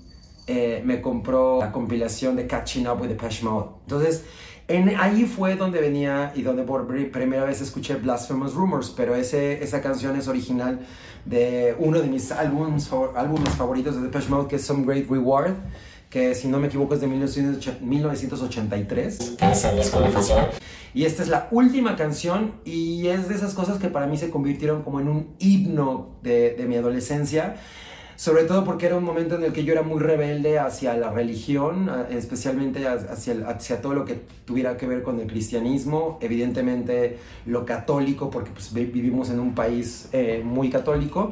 eh, 0.46 0.84
me 0.86 1.02
compró 1.02 1.60
la 1.60 1.72
compilación 1.72 2.36
de 2.36 2.46
Catching 2.46 2.88
Up 2.88 3.02
with 3.02 3.10
the 3.10 3.44
Mode. 3.44 3.70
Entonces, 3.82 4.24
en, 4.68 4.90
ahí 5.00 5.26
fue 5.26 5.56
donde 5.56 5.80
venía 5.80 6.34
y 6.36 6.42
donde 6.42 6.64
por 6.64 6.86
primera 6.88 7.46
vez 7.46 7.62
escuché 7.62 7.96
Blasphemous 7.96 8.54
Rumors, 8.54 8.94
pero 8.96 9.16
ese, 9.16 9.64
esa 9.64 9.82
canción 9.82 10.18
es 10.18 10.28
original 10.28 10.82
de 11.26 11.76
uno 11.80 12.02
de 12.02 12.08
mis 12.08 12.32
álbumes, 12.32 12.90
álbumes 13.16 13.54
favoritos 13.56 13.96
de 13.96 14.02
Depeche 14.02 14.30
Mode, 14.30 14.50
que 14.50 14.58
es 14.58 14.64
Some 14.64 14.86
Great 14.86 15.10
Reward, 15.10 15.54
que 16.10 16.36
si 16.36 16.50
no 16.50 16.60
me 16.60 16.68
equivoco 16.68 16.96
es 16.96 17.02
de 17.02 17.08
1983. 17.08 19.38
Y 20.94 21.06
esta 21.06 21.24
es 21.24 21.30
la 21.30 21.48
última 21.52 21.96
canción 21.96 22.56
y 22.66 23.08
es 23.08 23.30
de 23.30 23.36
esas 23.36 23.54
cosas 23.54 23.78
que 23.78 23.88
para 23.88 24.06
mí 24.08 24.18
se 24.18 24.30
convirtieron 24.30 24.84
como 24.84 25.00
en 25.00 25.08
un 25.08 25.36
himno 25.40 26.18
de, 26.24 26.56
de 26.56 26.66
mi 26.66 26.76
adolescencia 26.76 27.56
sobre 28.18 28.46
todo 28.46 28.66
porque 28.66 28.88
era 28.88 28.98
un 28.98 29.04
momento 29.04 29.36
en 29.36 29.44
el 29.44 29.54
que 29.54 29.64
yo 29.64 29.74
era 29.74 29.84
muy 29.84 30.00
rebelde 30.00 30.58
hacia 30.58 30.96
la 30.96 31.12
religión, 31.12 31.88
especialmente 32.10 32.88
hacia, 32.88 33.80
todo 33.80 33.94
lo 33.94 34.06
que 34.06 34.20
tuviera 34.44 34.76
que 34.76 34.88
ver 34.88 35.04
con 35.04 35.20
el 35.20 35.28
cristianismo, 35.28 36.18
evidentemente 36.20 37.20
lo 37.46 37.64
católico, 37.64 38.32
porque 38.32 38.50
pues, 38.50 38.74
vivimos 38.74 39.30
en 39.30 39.40
un 39.40 39.54
país 39.54 40.10
eh, 40.14 40.42
muy 40.44 40.72
católico. 40.72 41.30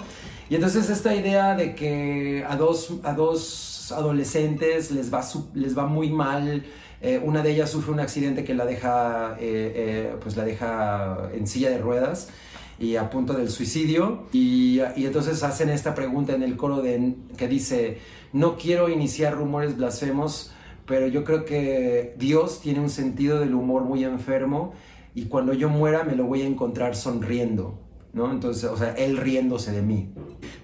Y 0.47 0.53
entonces 0.55 0.91
esta 0.91 1.15
idea 1.15 1.55
de 1.55 1.73
que 1.73 2.45
a 2.47 2.55
dos, 2.55 2.93
a 3.01 3.13
dos 3.13 3.91
adolescentes 3.91 4.91
les 4.91 5.11
va, 5.11 5.25
les 5.55 5.75
va 5.75 5.87
muy 5.87 6.11
mal, 6.11 6.63
eh, 7.01 7.19
una 7.23 7.41
de 7.41 7.51
ellas 7.51 7.71
sufre 7.71 7.93
un 7.93 7.99
accidente 7.99 8.43
que 8.43 8.53
la 8.53 8.65
deja, 8.65 9.37
eh, 9.39 10.13
pues 10.21 10.37
la 10.37 10.45
deja 10.45 11.29
en 11.33 11.47
silla 11.47 11.71
de 11.71 11.79
ruedas 11.79 12.29
y 12.79 12.95
a 12.95 13.09
punto 13.09 13.33
del 13.33 13.49
suicidio. 13.49 14.23
Y, 14.33 14.79
y, 14.95 15.05
entonces 15.05 15.43
hacen 15.43 15.69
esta 15.69 15.95
pregunta 15.95 16.33
en 16.33 16.43
el 16.43 16.57
coro 16.57 16.81
de, 16.81 17.15
que 17.37 17.47
dice, 17.47 17.99
no 18.33 18.57
quiero 18.57 18.89
iniciar 18.89 19.33
rumores 19.33 19.77
blasfemos, 19.77 20.51
pero 20.85 21.07
yo 21.07 21.23
creo 21.23 21.45
que 21.45 22.15
Dios 22.17 22.61
tiene 22.61 22.79
un 22.79 22.89
sentido 22.89 23.39
del 23.39 23.53
humor 23.53 23.83
muy 23.83 24.03
enfermo 24.03 24.73
y 25.13 25.25
cuando 25.25 25.53
yo 25.53 25.69
muera 25.69 26.03
me 26.03 26.15
lo 26.15 26.25
voy 26.25 26.41
a 26.41 26.47
encontrar 26.47 26.95
sonriendo. 26.95 27.79
¿no? 28.13 28.31
Entonces, 28.31 28.63
o 28.65 28.77
sea, 28.77 28.91
él 28.93 29.17
riéndose 29.17 29.73
de 29.73 29.81
mí. 29.81 30.09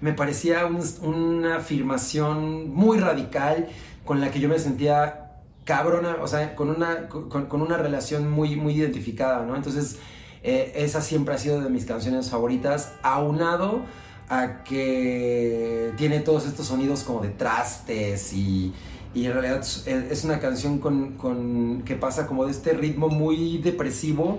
Me 0.00 0.14
parecía 0.14 0.64
un, 0.64 0.82
una 1.02 1.56
afirmación 1.56 2.70
muy 2.70 2.98
radical 2.98 3.68
con 4.06 4.20
la 4.20 4.30
que 4.30 4.40
yo 4.40 4.48
me 4.48 4.58
sentía 4.58 5.42
cabrona, 5.64 6.16
o 6.22 6.26
sea, 6.26 6.56
con 6.56 6.70
una, 6.70 7.08
con 7.08 7.60
una 7.60 7.76
relación 7.76 8.30
muy, 8.30 8.56
muy 8.56 8.74
identificada, 8.74 9.44
¿no? 9.44 9.54
Entonces, 9.54 9.98
eh, 10.42 10.72
esa 10.76 11.00
siempre 11.00 11.34
ha 11.34 11.38
sido 11.38 11.60
de 11.60 11.68
mis 11.70 11.84
canciones 11.84 12.30
favoritas, 12.30 12.92
aunado 13.02 13.82
a 14.28 14.64
que 14.64 15.92
tiene 15.96 16.20
todos 16.20 16.46
estos 16.46 16.66
sonidos 16.66 17.02
como 17.02 17.20
de 17.20 17.28
trastes 17.28 18.32
y, 18.32 18.72
y 19.14 19.26
en 19.26 19.32
realidad 19.34 19.60
es- 19.60 20.24
una 20.24 20.38
canción 20.40 20.78
con, 20.78 21.12
con- 21.18 21.82
que 21.84 21.96
pasa 21.96 22.26
como 22.26 22.44
de 22.46 22.52
este 22.52 22.72
ritmo 22.72 23.08
muy 23.08 23.58
depresivo, 23.58 24.38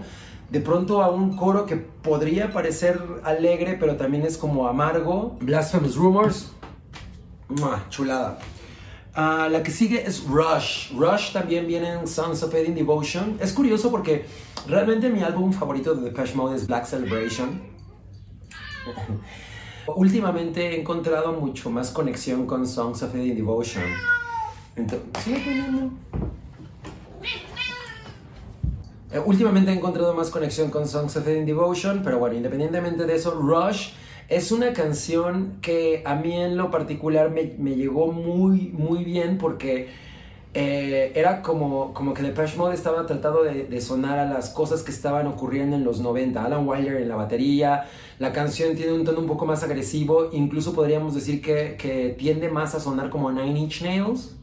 de 0.49 0.59
pronto 0.61 1.01
a 1.03 1.09
un 1.09 1.35
coro 1.35 1.65
que 1.65 1.77
podría 1.77 2.51
parecer 2.51 2.99
alegre, 3.23 3.77
pero 3.79 3.95
también 3.95 4.23
es 4.23 4.37
como 4.37 4.67
amargo. 4.67 5.37
Blasphemous 5.41 5.95
Rumors, 5.95 6.51
¡mua! 7.49 7.85
chulada. 7.89 8.39
Ah, 9.15 9.47
la 9.51 9.61
que 9.61 9.69
sigue 9.69 10.03
es 10.07 10.23
Rush. 10.25 10.91
Rush 10.95 11.33
también 11.33 11.67
viene 11.67 11.93
en 11.93 12.07
Sons 12.07 12.41
of 12.41 12.51
Fading 12.51 12.73
Devotion. 12.73 13.37
Es 13.39 13.53
curioso 13.53 13.91
porque 13.91 14.25
realmente 14.67 15.09
mi 15.09 15.21
álbum 15.21 15.53
favorito 15.53 15.93
de 15.93 16.09
Depeche 16.09 16.33
Mode 16.33 16.55
es 16.55 16.65
Black 16.65 16.85
Celebration. 16.85 17.61
Últimamente 19.87 20.71
he 20.71 20.79
encontrado 20.79 21.33
mucho 21.33 21.69
más 21.69 21.91
conexión 21.91 22.47
con 22.47 22.65
Songs 22.65 23.03
of 23.03 23.11
Fading 23.11 23.35
Devotion. 23.35 23.83
Eh, 29.11 29.19
últimamente 29.23 29.71
he 29.71 29.75
encontrado 29.75 30.15
más 30.15 30.31
conexión 30.31 30.71
con 30.71 30.87
Songs 30.87 31.15
of 31.17 31.23
Fading 31.23 31.45
Devotion, 31.45 32.01
pero 32.03 32.17
bueno, 32.17 32.35
independientemente 32.35 33.05
de 33.05 33.15
eso, 33.15 33.31
Rush 33.39 33.89
es 34.29 34.51
una 34.51 34.73
canción 34.73 35.57
que 35.61 36.03
a 36.05 36.15
mí 36.15 36.33
en 36.33 36.57
lo 36.57 36.71
particular 36.71 37.29
me, 37.29 37.53
me 37.57 37.75
llegó 37.75 38.11
muy, 38.11 38.71
muy 38.73 39.03
bien 39.03 39.37
porque 39.37 39.89
eh, 40.55 41.11
era 41.15 41.41
como, 41.41 41.93
como 41.95 42.13
que 42.13 42.21
Depeche 42.21 42.57
Mode 42.57 42.75
estaba 42.75 43.07
tratando 43.07 43.43
de, 43.43 43.81
sonar 43.81 44.19
a 44.19 44.25
las 44.25 44.51
cosas 44.51 44.83
que 44.83 44.91
estaban 44.91 45.25
ocurriendo 45.25 45.75
en 45.75 45.83
los 45.83 45.99
90. 45.99 46.43
Alan 46.43 46.67
Wilder 46.67 46.97
en 46.97 47.09
la 47.09 47.15
batería, 47.15 47.85
la 48.19 48.31
canción 48.33 48.75
tiene 48.75 48.93
un 48.93 49.03
tono 49.03 49.19
un 49.19 49.27
poco 49.27 49.45
más 49.47 49.63
agresivo, 49.63 50.29
incluso 50.31 50.73
podríamos 50.73 51.15
decir 51.15 51.41
que, 51.41 51.75
que 51.77 52.09
tiende 52.09 52.49
más 52.49 52.75
a 52.75 52.79
sonar 52.79 53.09
como 53.09 53.31
Nine 53.31 53.59
Inch 53.59 53.81
Nails. 53.81 54.35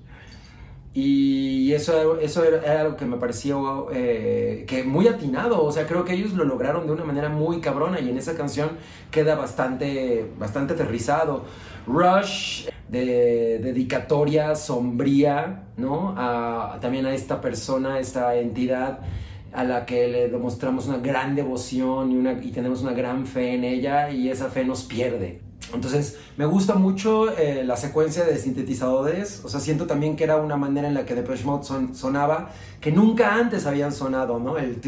Y 0.93 1.73
eso, 1.73 2.19
eso 2.19 2.43
era, 2.45 2.81
algo 2.81 2.97
que 2.97 3.05
me 3.07 3.17
pareció 3.17 3.89
eh, 3.93 4.65
que 4.67 4.83
muy 4.83 5.07
atinado, 5.07 5.63
o 5.63 5.71
sea, 5.71 5.87
creo 5.87 6.05
que 6.05 6.15
ellos 6.15 6.33
lo 6.33 6.45
lograron 6.45 6.85
de 6.87 6.93
una 6.93 7.05
manera 7.05 7.29
muy 7.29 7.61
cabrona 7.61 8.01
y 8.01 8.09
en 8.11 8.19
esa 8.19 8.37
canción 8.37 8.71
queda 9.13 9.37
bastante, 9.37 10.27
bastante 10.39 10.75
aterrizado. 10.75 11.45
Rush, 11.87 12.67
de 12.89 13.61
dedicatoria 13.63 14.57
sombría, 14.57 15.63
¿no? 15.77 16.15
A- 16.17 16.79
también 16.81 17.07
a 17.07 17.15
esta 17.15 17.41
persona, 17.41 18.01
esta 18.01 18.35
entidad 18.37 18.99
a 19.53 19.65
la 19.65 19.87
que 19.87 20.09
le 20.09 20.29
demostramos 20.29 20.87
una 20.89 20.99
gran 20.99 21.35
devoción 21.37 22.11
y, 22.13 22.17
una, 22.17 22.33
y 22.33 22.51
tenemos 22.51 22.83
una 22.83 22.93
gran 22.93 23.27
fe 23.27 23.55
en 23.55 23.65
ella 23.65 24.11
y 24.11 24.29
esa 24.29 24.49
fe 24.51 24.65
nos 24.65 24.83
pierde. 24.85 25.41
Entonces, 25.73 26.19
me 26.37 26.47
gusta 26.47 26.75
mucho 26.75 27.37
eh, 27.39 27.63
la 27.65 27.77
secuencia 27.77 28.25
de 28.25 28.37
sintetizadores. 28.39 29.43
O 29.45 29.49
sea, 29.49 29.61
siento 29.61 29.87
también 29.87 30.17
que 30.17 30.25
era 30.25 30.37
una 30.37 30.57
manera 30.57 30.89
en 30.89 30.95
la 30.95 31.05
que 31.07 31.15
Depeche 31.15 31.45
Mode 31.45 31.65
son- 31.65 31.95
sonaba 31.95 32.51
que 32.81 32.91
nunca 32.93 33.35
antes 33.35 33.67
habían 33.67 33.93
sonado, 33.93 34.39
¿no? 34.39 34.59
El 34.59 34.81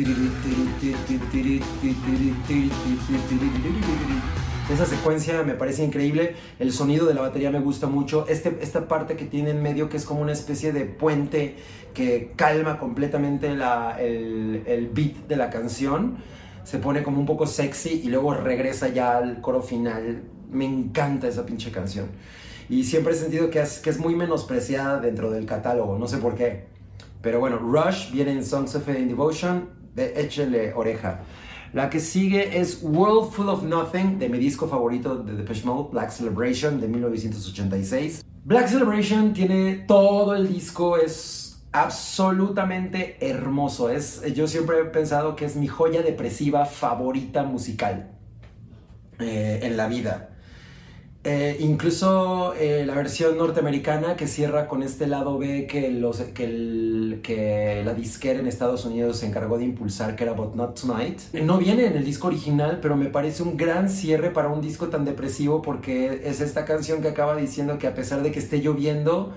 esa 4.73 4.87
secuencia 4.87 5.43
me 5.43 5.55
parece 5.55 5.85
increíble. 5.85 6.35
El 6.59 6.73
sonido 6.73 7.07
de 7.07 7.15
la 7.15 7.21
batería 7.23 7.51
me 7.51 7.61
gusta 7.61 7.87
mucho. 7.87 8.27
Este, 8.29 8.57
esta 8.63 8.89
parte 8.89 9.17
que 9.17 9.25
tiene 9.27 9.51
en 9.51 9.63
medio, 9.63 9.89
que 9.89 9.97
es 9.99 10.05
como 10.05 10.21
una 10.23 10.33
especie 10.33 10.73
de 10.73 10.85
puente 10.85 11.57
que 11.95 12.33
calma 12.37 12.79
completamente 12.79 13.55
la- 13.55 14.01
el, 14.01 14.63
el 14.67 14.89
beat 14.89 15.27
de 15.29 15.37
la 15.37 15.51
canción, 15.51 16.17
se 16.65 16.79
pone 16.79 17.03
como 17.03 17.19
un 17.19 17.27
poco 17.27 17.47
sexy 17.47 18.01
y 18.05 18.09
luego 18.09 18.33
regresa 18.35 18.89
ya 18.89 19.19
al 19.19 19.41
coro 19.41 19.63
final. 19.63 20.23
Me 20.53 20.65
encanta 20.65 21.29
esa 21.29 21.45
pinche 21.45 21.71
canción. 21.71 22.07
Y 22.69 22.85
siempre 22.85 23.13
he 23.13 23.17
sentido 23.17 23.51
que 23.51 23.61
es, 23.61 23.99
muy 23.99 24.15
menospreciada 24.15 25.01
dentro 25.01 25.31
del 25.31 25.47
catálogo, 25.47 25.99
no 25.99 26.07
sé 26.07 26.19
por 26.19 26.35
qué. 26.35 26.67
Pero 27.21 27.41
bueno, 27.41 27.59
Rush 27.59 28.11
viene 28.13 28.33
en 28.33 28.45
Songs 28.45 28.75
of 28.75 28.85
Fading 28.85 29.09
Devotion, 29.09 29.69
de 29.95 30.21
échenle 30.21 30.73
oreja. 30.75 31.21
La 31.73 31.89
que 31.89 32.01
sigue 32.01 32.59
es 32.59 32.81
World 32.83 33.33
Full 33.33 33.49
of 33.49 33.63
Nothing, 33.63 34.19
de 34.19 34.29
mi 34.29 34.39
disco 34.39 34.69
favorito 34.69 35.17
de 35.17 35.35
Depeche 35.35 35.65
Mode, 35.65 35.91
Black 35.93 36.11
Celebration, 36.11 36.81
de 36.81 36.89
1986. 36.89 38.25
Black 38.45 38.69
Celebration 38.69 39.33
tiene 39.33 39.85
todo 39.87 40.35
el 40.35 40.49
disco, 40.49 40.97
es 40.97 41.63
absolutamente 41.73 43.17
hermoso. 43.21 43.89
Es, 43.91 44.23
yo 44.35 44.47
siempre 44.47 44.81
he 44.81 44.85
pensado 44.85 45.37
que 45.37 45.45
es 45.45 45.57
mi 45.57 45.67
joya 45.67 46.03
depresiva 46.03 46.67
favorita 46.67 47.43
musical 47.43 48.11
eh, 49.19 49.61
en 49.63 49.77
la 49.77 49.89
vida. 49.89 50.32
Eh, 51.25 51.57
incluso 51.61 52.53
eh, 52.59 52.83
la 52.85 52.95
versión 52.97 53.39
norteamericana 53.39 54.17
que 54.17 54.27
cierra 54.27 54.67
con 54.67 54.83
este 54.83 55.07
lado 55.07 55.39
B 55.39 55.69
que, 55.69 55.89
los, 55.93 56.17
que, 56.21 56.45
el- 56.47 57.21
que 57.23 57.83
la 57.85 57.95
disquera 57.95 58.41
en 58.41 58.49
Estados 58.49 58.85
Unidos 58.85 59.19
se 59.19 59.27
encargó 59.29 59.57
de 59.57 59.65
impulsar, 59.65 60.17
que 60.17 60.25
era 60.25 60.33
But 60.33 60.57
Not 60.57 60.81
Tonight. 60.81 61.21
No 61.45 61.59
viene 61.59 61.87
en 61.87 61.97
el 61.97 62.05
disco 62.05 62.27
original, 62.27 62.81
pero 62.83 62.97
me 62.97 63.07
parece 63.07 63.45
un 63.45 63.57
gran 63.57 63.89
cierre 63.89 64.31
para 64.31 64.49
un 64.49 64.61
disco 64.61 64.89
tan 64.89 65.05
depresivo 65.05 65.63
porque 65.63 66.23
es 66.25 66.41
esta 66.41 66.65
canción 66.65 67.01
que 67.03 67.09
acaba 67.09 67.37
diciendo 67.37 67.79
que 67.79 67.87
a 67.87 67.95
pesar 67.95 68.25
de 68.25 68.33
que 68.33 68.41
esté 68.41 68.61
lloviendo, 68.61 69.33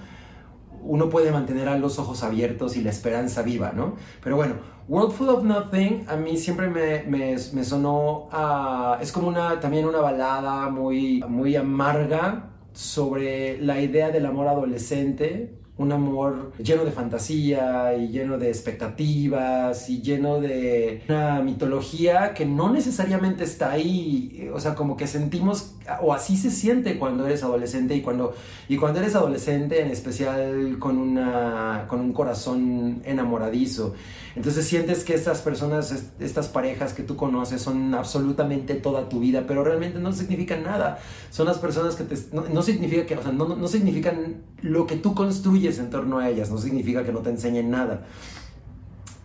uno 0.86 1.10
puede 1.10 1.32
mantener 1.32 1.68
a 1.68 1.78
los 1.78 2.00
ojos 2.00 2.24
abiertos 2.24 2.78
y 2.78 2.82
la 2.82 2.92
esperanza 2.92 3.42
viva, 3.42 3.72
¿no? 3.76 3.96
Pero 4.24 4.36
bueno, 4.36 4.56
World 4.88 5.14
Full 5.14 5.30
of 5.30 5.44
Nothing 5.44 6.06
a 6.08 6.16
mí 6.16 6.38
siempre 6.38 6.70
me, 6.70 7.64
sonó 7.64 8.30
a... 8.32 9.00
Es 9.02 9.12
como 9.12 9.28
una, 9.28 9.60
también 9.60 9.86
una 9.86 10.00
balada 10.00 10.70
muy, 10.70 11.24
muy 11.28 11.56
amarga 11.56 12.52
sobre 12.74 13.60
la 13.62 13.82
idea 13.82 14.12
del 14.12 14.26
amor 14.26 14.48
adolescente, 14.48 15.58
un 15.78 15.92
amor 15.92 16.54
lleno 16.58 16.86
de 16.86 16.92
fantasía 16.92 17.96
y 17.96 18.10
lleno 18.10 18.38
de 18.38 18.50
expectativas 18.50 19.90
y 19.90 20.02
lleno 20.02 20.40
de 20.40 21.04
una 21.10 21.42
mitología 21.42 22.34
que 22.34 22.46
no 22.46 22.72
necesariamente 22.72 23.44
está 23.44 23.72
ahí, 23.72 24.50
o 24.54 24.60
sea, 24.60 24.76
como 24.76 24.96
que 24.96 25.08
sentimos, 25.08 25.75
o 26.02 26.14
así 26.14 26.38
se 26.38 26.52
siente 26.52 26.98
cuando 26.98 27.26
eres 27.26 27.44
adolescente 27.44 27.96
y 27.96 28.02
cuando, 28.02 28.34
y 28.68 28.78
cuando 28.78 29.00
eres 29.00 29.16
adolescente 29.16 29.82
en 29.82 29.90
especial 29.92 30.78
con, 30.80 30.98
una, 30.98 31.86
con 31.88 32.00
un 32.00 32.14
corazón 32.14 33.02
enamoradizo. 33.06 33.94
Entonces 34.36 34.66
sientes 34.68 35.04
que 35.04 35.14
estas 35.14 35.40
personas, 35.42 35.92
est- 35.92 36.22
estas 36.22 36.48
parejas 36.50 36.94
que 36.94 37.04
tú 37.04 37.16
conoces 37.16 37.62
son 37.62 37.94
absolutamente 37.96 38.76
toda 38.76 39.08
tu 39.10 39.20
vida, 39.20 39.46
pero 39.48 39.64
realmente 39.64 40.00
no 40.00 40.12
significan 40.12 40.64
nada. 40.64 41.00
Son 41.32 41.46
las 41.46 41.58
personas 41.58 41.96
que 41.96 42.04
te... 42.04 42.16
No, 42.34 42.62
significa 42.62 43.06
que, 43.06 43.16
o 43.16 43.22
sea, 43.24 43.32
no- 43.32 43.56
no 43.56 43.68
significan 43.68 44.42
lo 44.62 44.88
que 44.88 44.96
tú 44.98 45.16
construyes 45.16 45.80
en 45.80 45.90
torno 45.90 46.20
a 46.20 46.30
ellas, 46.30 46.50
no 46.52 46.58
significa 46.58 47.04
que 47.06 47.12
no 47.14 47.20
te 47.20 47.30
enseñen 47.30 47.70
nada. 47.70 48.06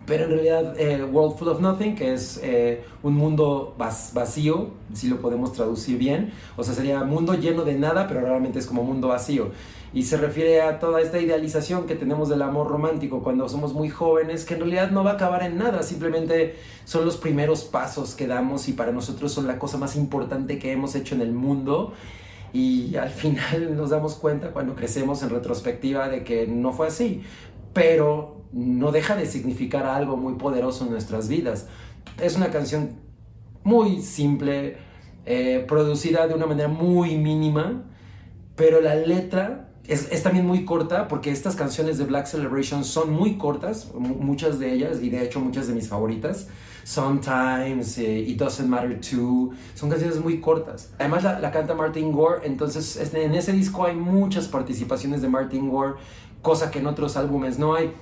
Pero 0.05 0.25
en 0.25 0.31
realidad, 0.31 0.79
eh, 0.79 1.03
World 1.03 1.37
Full 1.37 1.47
of 1.47 1.61
Nothing, 1.61 1.95
que 1.95 2.13
es 2.13 2.39
eh, 2.43 2.83
un 3.03 3.13
mundo 3.13 3.75
vacío, 3.77 4.71
si 4.93 5.07
lo 5.07 5.21
podemos 5.21 5.53
traducir 5.53 5.97
bien, 5.97 6.31
o 6.57 6.63
sea, 6.63 6.73
sería 6.73 7.03
mundo 7.03 7.35
lleno 7.35 7.63
de 7.63 7.75
nada, 7.75 8.07
pero 8.07 8.21
realmente 8.21 8.59
es 8.59 8.65
como 8.65 8.83
mundo 8.83 9.09
vacío. 9.09 9.51
Y 9.93 10.03
se 10.03 10.17
refiere 10.17 10.61
a 10.61 10.79
toda 10.79 11.01
esta 11.01 11.19
idealización 11.19 11.85
que 11.85 11.95
tenemos 11.95 12.29
del 12.29 12.41
amor 12.41 12.69
romántico 12.69 13.21
cuando 13.21 13.47
somos 13.49 13.73
muy 13.73 13.89
jóvenes, 13.89 14.45
que 14.45 14.53
en 14.55 14.61
realidad 14.61 14.89
no 14.89 15.03
va 15.03 15.11
a 15.11 15.13
acabar 15.15 15.43
en 15.43 15.57
nada, 15.57 15.83
simplemente 15.83 16.55
son 16.85 17.05
los 17.05 17.17
primeros 17.17 17.63
pasos 17.63 18.15
que 18.15 18.25
damos 18.25 18.69
y 18.69 18.73
para 18.73 18.91
nosotros 18.91 19.33
son 19.33 19.47
la 19.47 19.59
cosa 19.59 19.77
más 19.77 19.95
importante 19.95 20.57
que 20.57 20.71
hemos 20.71 20.95
hecho 20.95 21.13
en 21.13 21.21
el 21.21 21.33
mundo. 21.33 21.93
Y 22.53 22.95
al 22.95 23.09
final 23.21 23.75
nos 23.75 23.89
damos 23.89 24.15
cuenta 24.15 24.51
cuando 24.51 24.75
crecemos 24.75 25.21
en 25.23 25.29
retrospectiva 25.29 26.09
de 26.09 26.23
que 26.23 26.47
no 26.47 26.71
fue 26.73 26.87
así, 26.87 27.21
pero 27.73 28.45
no 28.51 28.91
deja 28.91 29.15
de 29.15 29.25
significar 29.25 29.85
algo 29.85 30.17
muy 30.17 30.33
poderoso 30.35 30.85
en 30.85 30.91
nuestras 30.91 31.27
vidas. 31.27 31.67
Es 32.21 32.35
una 32.35 32.49
canción 32.49 32.91
muy 33.63 34.01
simple, 34.01 34.77
eh, 35.25 35.63
producida 35.67 36.27
de 36.27 36.33
una 36.33 36.45
manera 36.47 36.67
muy 36.67 37.15
mínima, 37.17 37.83
pero 38.55 38.81
la 38.81 38.95
letra 38.95 39.69
es, 39.87 40.11
es 40.11 40.23
también 40.23 40.45
muy 40.45 40.65
corta 40.65 41.07
porque 41.07 41.31
estas 41.31 41.55
canciones 41.55 41.97
de 41.97 42.05
Black 42.05 42.25
Celebration 42.25 42.83
son 42.83 43.11
muy 43.13 43.37
cortas, 43.37 43.91
mu- 43.93 44.15
muchas 44.15 44.59
de 44.59 44.73
ellas, 44.73 45.01
y 45.01 45.09
de 45.09 45.23
hecho 45.23 45.39
muchas 45.39 45.67
de 45.67 45.73
mis 45.73 45.87
favoritas. 45.87 46.47
Sometimes, 46.83 47.97
eh, 47.97 48.19
It 48.27 48.37
Doesn't 48.37 48.67
Matter 48.67 48.99
Too, 48.99 49.51
son 49.75 49.89
canciones 49.89 50.19
muy 50.19 50.39
cortas. 50.39 50.91
Además 50.99 51.23
la, 51.23 51.39
la 51.39 51.51
canta 51.51 51.73
Martin 51.73 52.11
Gore, 52.11 52.45
entonces 52.45 52.95
es- 52.97 53.13
en 53.13 53.33
ese 53.33 53.53
disco 53.53 53.85
hay 53.85 53.95
muchas 53.95 54.47
participaciones 54.47 55.21
de 55.21 55.29
Martin 55.29 55.69
Gore, 55.69 55.95
cosa 56.41 56.71
que 56.71 56.79
en 56.79 56.87
otros 56.87 57.17
álbumes 57.17 57.59
no 57.59 57.75
hay. 57.75 57.93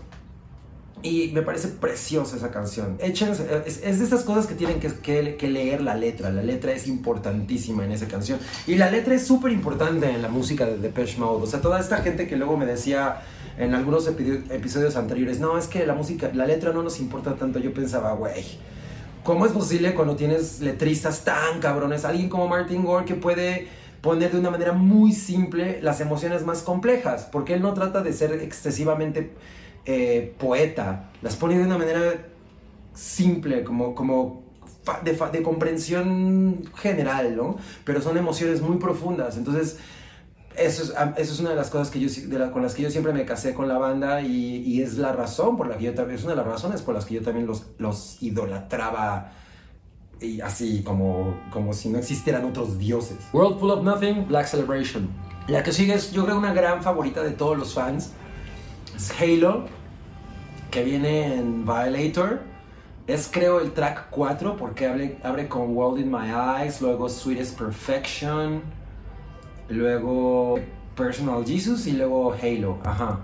Y 1.01 1.31
me 1.33 1.41
parece 1.43 1.69
preciosa 1.69 2.35
esa 2.35 2.51
canción. 2.51 2.97
Échense- 2.97 3.47
es, 3.65 3.81
es 3.83 3.99
de 3.99 4.05
esas 4.05 4.23
cosas 4.23 4.47
que 4.47 4.53
tienen 4.55 4.81
que, 4.81 4.89
que- 5.37 5.47
leer 5.47 5.79
la 5.79 5.95
letra. 5.95 6.29
La 6.29 6.43
letra 6.43 6.73
es 6.73 6.87
importantísima 6.87 7.85
en 7.85 7.93
esa 7.93 8.07
canción. 8.09 8.37
Y 8.67 8.75
la 8.75 8.91
letra 8.91 9.15
es 9.15 9.25
súper 9.25 9.53
importante 9.53 10.09
en 10.09 10.21
la 10.21 10.27
música 10.27 10.65
de 10.65 10.77
Depeche 10.77 11.17
Mode. 11.17 11.43
O 11.43 11.47
sea, 11.47 11.61
toda 11.61 11.79
esta 11.79 11.97
gente 12.01 12.27
que 12.27 12.35
luego 12.35 12.57
me 12.57 12.65
decía 12.65 13.21
en 13.57 13.75
algunos 13.75 14.09
epi- 14.09 14.43
episodios 14.51 14.97
anteriores, 14.97 15.39
no, 15.39 15.57
es 15.57 15.67
que 15.67 15.85
la 15.85 15.93
música, 15.93 16.31
la 16.33 16.45
letra 16.45 16.73
no 16.73 16.83
nos 16.83 16.99
importa 16.99 17.35
tanto. 17.35 17.59
Yo 17.59 17.73
pensaba, 17.73 18.11
güey, 18.13 18.43
¿cómo 19.23 19.45
es 19.45 19.53
posible 19.53 19.93
cuando 19.93 20.17
tienes 20.17 20.59
letristas 20.59 21.23
tan 21.23 21.61
cabrones? 21.61 22.03
Alguien 22.03 22.27
como 22.27 22.49
Martin 22.49 22.83
Gore 22.83 23.05
que 23.05 23.15
puede 23.15 23.69
pone 24.01 24.29
de 24.29 24.37
una 24.37 24.49
manera 24.49 24.73
muy 24.73 25.13
simple 25.13 25.81
las 25.81 25.99
emociones 26.01 26.45
más 26.45 26.61
complejas, 26.61 27.27
porque 27.31 27.53
él 27.53 27.61
no 27.61 27.73
trata 27.73 28.01
de 28.01 28.13
ser 28.13 28.33
excesivamente 28.33 29.33
eh, 29.85 30.33
poeta, 30.37 31.09
las 31.21 31.35
pone 31.35 31.57
de 31.57 31.65
una 31.65 31.77
manera 31.77 32.27
simple, 32.93 33.63
como, 33.63 33.95
como 33.95 34.43
de, 35.03 35.13
de, 35.13 35.43
comprensión 35.43 36.63
general, 36.75 37.35
¿no? 37.35 37.57
Pero 37.83 38.01
son 38.01 38.17
emociones 38.17 38.61
muy 38.61 38.77
profundas, 38.77 39.37
entonces 39.37 39.77
eso 40.55 40.83
es, 40.83 40.89
eso 41.17 41.33
es 41.33 41.39
una 41.39 41.51
de 41.51 41.55
las 41.55 41.69
cosas 41.69 41.89
que 41.89 41.99
yo, 41.99 42.51
con 42.51 42.61
las 42.61 42.75
que 42.75 42.83
yo 42.83 42.91
siempre 42.91 43.13
me 43.13 43.25
casé 43.25 43.53
con 43.53 43.67
la 43.67 43.77
banda 43.77 44.21
y, 44.21 44.57
y, 44.57 44.81
es 44.81 44.97
la 44.97 45.13
razón 45.13 45.55
por 45.57 45.67
la 45.67 45.77
que 45.77 45.85
yo 45.85 45.91
es 45.91 46.23
una 46.23 46.31
de 46.31 46.37
las 46.37 46.47
razones 46.47 46.81
por 46.81 46.95
las 46.95 47.05
que 47.05 47.15
yo 47.15 47.21
también 47.21 47.47
los, 47.47 47.67
los 47.77 48.21
idolatraba 48.21 49.31
y 50.21 50.41
así 50.41 50.83
como, 50.83 51.35
como 51.51 51.73
si 51.73 51.89
no 51.89 51.97
existieran 51.97 52.45
otros 52.45 52.77
dioses. 52.77 53.17
World 53.33 53.59
Full 53.59 53.71
of 53.71 53.83
Nothing, 53.83 54.27
Black 54.27 54.47
Celebration. 54.47 55.09
La 55.47 55.63
que 55.63 55.71
sigue 55.71 55.93
es 55.93 56.11
yo 56.11 56.25
creo 56.25 56.37
una 56.37 56.53
gran 56.53 56.83
favorita 56.83 57.23
de 57.23 57.31
todos 57.31 57.57
los 57.57 57.73
fans. 57.73 58.11
Es 58.95 59.11
Halo, 59.19 59.65
que 60.71 60.83
viene 60.83 61.35
en 61.35 61.65
Violator. 61.65 62.41
Es 63.07 63.27
creo 63.31 63.59
el 63.59 63.71
track 63.71 64.07
4 64.11 64.55
porque 64.55 64.85
abre, 64.85 65.17
abre 65.23 65.47
con 65.47 65.75
World 65.75 65.99
in 65.99 66.11
My 66.11 66.29
Eyes, 66.29 66.79
luego 66.81 67.09
Sweetest 67.09 67.57
Perfection 67.57 68.61
luego 69.69 70.59
Personal 70.95 71.45
Jesus 71.45 71.87
y 71.87 71.93
luego 71.93 72.33
Halo, 72.33 72.77
ajá. 72.83 73.19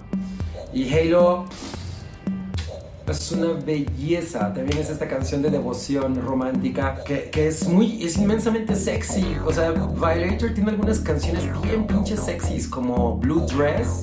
Y 0.74 0.92
Halo 0.94 1.46
es 3.08 3.32
una 3.32 3.54
belleza, 3.54 4.54
también 4.54 4.80
es 4.80 4.90
esta 4.90 5.08
canción 5.08 5.42
de 5.42 5.50
devoción 5.50 6.22
romántica 6.22 7.04
que, 7.06 7.30
que, 7.30 7.48
es 7.48 7.68
muy, 7.68 8.04
es 8.04 8.18
inmensamente 8.18 8.76
sexy. 8.76 9.26
O 9.46 9.54
sea, 9.54 9.72
Violator 9.72 10.54
tiene 10.54 10.72
algunas 10.72 11.00
canciones 11.00 11.44
bien 11.62 11.86
pinches 11.86 12.22
sexys 12.22 12.68
como 12.68 13.18
Blue 13.18 13.46
Dress 13.46 14.02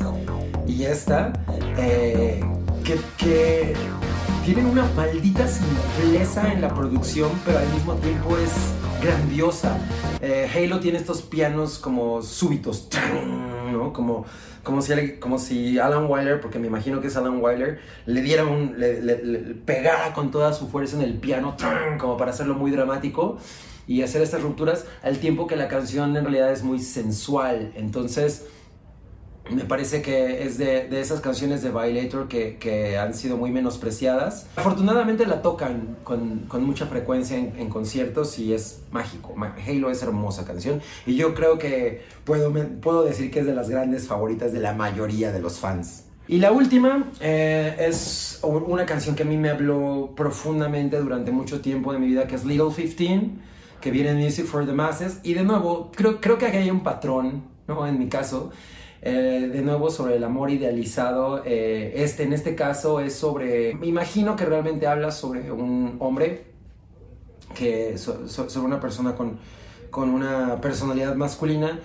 y 0.66 0.84
esta, 0.84 1.32
eh, 1.76 2.40
que, 2.84 2.98
que 3.18 3.74
tienen 4.44 4.66
una 4.66 4.84
maldita 4.96 5.46
simpleza 5.48 6.52
en 6.52 6.60
la 6.60 6.74
producción, 6.74 7.30
pero 7.44 7.58
al 7.58 7.68
mismo 7.68 7.94
tiempo 7.94 8.36
es 8.38 8.50
grandiosa. 9.02 9.78
Eh, 10.20 10.48
Halo 10.54 10.80
tiene 10.80 10.98
estos 10.98 11.22
pianos 11.22 11.78
como 11.78 12.22
súbitos, 12.22 12.88
Como, 13.90 14.26
como, 14.62 14.82
si, 14.82 15.12
como 15.18 15.38
si 15.38 15.78
Alan 15.78 16.06
Wyler, 16.08 16.40
porque 16.40 16.58
me 16.58 16.66
imagino 16.66 17.00
que 17.00 17.08
es 17.08 17.16
Alan 17.16 17.42
Wyler, 17.42 17.80
le 18.06 18.22
diera 18.22 18.44
un, 18.44 18.74
le, 18.78 18.94
pegara 19.64 20.12
con 20.12 20.30
toda 20.30 20.52
su 20.52 20.68
fuerza 20.68 20.96
en 20.96 21.02
el 21.02 21.14
piano, 21.14 21.56
como 21.98 22.16
para 22.16 22.30
hacerlo 22.30 22.54
muy 22.54 22.70
dramático 22.70 23.38
y 23.86 24.02
hacer 24.02 24.22
estas 24.22 24.42
rupturas 24.42 24.84
al 25.02 25.18
tiempo 25.18 25.46
que 25.46 25.56
la 25.56 25.68
canción 25.68 26.16
en 26.16 26.24
realidad 26.24 26.52
es 26.52 26.62
muy 26.62 26.78
sensual. 26.78 27.72
Entonces, 27.74 28.46
me 29.54 29.64
parece 29.64 30.02
que 30.02 30.44
es 30.44 30.58
de, 30.58 30.88
de 30.88 31.00
esas 31.00 31.20
canciones 31.20 31.62
de 31.62 31.70
Violator 31.70 32.28
que, 32.28 32.56
que, 32.56 32.98
han 32.98 33.14
sido 33.14 33.36
muy 33.36 33.50
menospreciadas. 33.50 34.46
Afortunadamente 34.56 35.26
la 35.26 35.42
tocan 35.42 35.96
con, 36.04 36.40
con 36.48 36.64
mucha 36.64 36.86
frecuencia 36.86 37.36
en, 37.36 37.54
en, 37.58 37.68
conciertos 37.68 38.38
y 38.38 38.52
es 38.52 38.82
mágico. 38.90 39.34
Halo 39.66 39.90
es 39.90 40.02
hermosa 40.02 40.44
canción 40.44 40.80
y 41.06 41.16
yo 41.16 41.34
creo 41.34 41.58
que 41.58 42.02
puedo, 42.24 42.52
puedo 42.80 43.04
decir 43.04 43.30
que 43.30 43.40
es 43.40 43.46
de 43.46 43.54
las 43.54 43.68
grandes 43.68 44.06
favoritas 44.06 44.52
de 44.52 44.60
la 44.60 44.72
mayoría 44.72 45.32
de 45.32 45.40
los 45.40 45.58
fans. 45.58 46.04
Y 46.28 46.38
la 46.38 46.52
última 46.52 47.10
eh, 47.20 47.76
es 47.78 48.40
una 48.42 48.86
canción 48.86 49.16
que 49.16 49.22
a 49.24 49.26
mí 49.26 49.36
me 49.36 49.50
habló 49.50 50.12
profundamente 50.16 50.96
durante 50.98 51.32
mucho 51.32 51.60
tiempo 51.60 51.92
de 51.92 51.98
mi 51.98 52.06
vida, 52.06 52.26
que 52.26 52.36
es 52.36 52.44
Little 52.44 52.72
15, 52.74 53.30
que 53.80 53.90
viene 53.90 54.10
en 54.10 54.18
Music 54.18 54.46
for 54.46 54.64
the 54.64 54.72
Masses. 54.72 55.18
Y 55.24 55.34
de 55.34 55.42
nuevo, 55.42 55.90
creo, 55.94 56.20
creo 56.20 56.38
que 56.38 56.46
aquí 56.46 56.58
hay 56.58 56.70
un 56.70 56.82
patrón, 56.82 57.42
¿no? 57.66 57.86
En 57.86 57.98
mi 57.98 58.08
caso, 58.08 58.52
eh, 59.04 59.50
de 59.52 59.62
nuevo 59.62 59.90
sobre 59.90 60.16
el 60.16 60.24
amor 60.24 60.50
idealizado. 60.50 61.42
Eh, 61.44 61.92
este, 61.96 62.22
en 62.22 62.32
este 62.32 62.54
caso 62.54 63.00
es 63.00 63.14
sobre, 63.14 63.74
me 63.74 63.88
imagino 63.88 64.36
que 64.36 64.44
realmente 64.44 64.86
habla 64.86 65.10
sobre 65.10 65.50
un 65.50 65.96
hombre, 65.98 66.44
que, 67.54 67.98
sobre 67.98 68.64
una 68.64 68.80
persona 68.80 69.14
con, 69.16 69.38
con 69.90 70.08
una 70.08 70.60
personalidad 70.60 71.16
masculina 71.16 71.80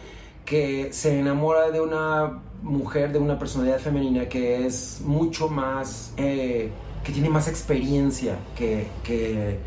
que 0.45 0.93
se 0.93 1.19
enamora 1.19 1.72
de 1.72 1.81
una 1.81 2.39
mujer, 2.61 3.11
de 3.11 3.20
una 3.20 3.37
personalidad 3.37 3.79
femenina 3.79 4.29
que 4.29 4.65
es 4.65 5.01
mucho 5.03 5.50
más, 5.50 6.13
eh, 6.18 6.70
que 7.03 7.11
tiene 7.11 7.29
más 7.29 7.48
experiencia 7.48 8.37
que, 8.55 8.87
que 9.03 9.57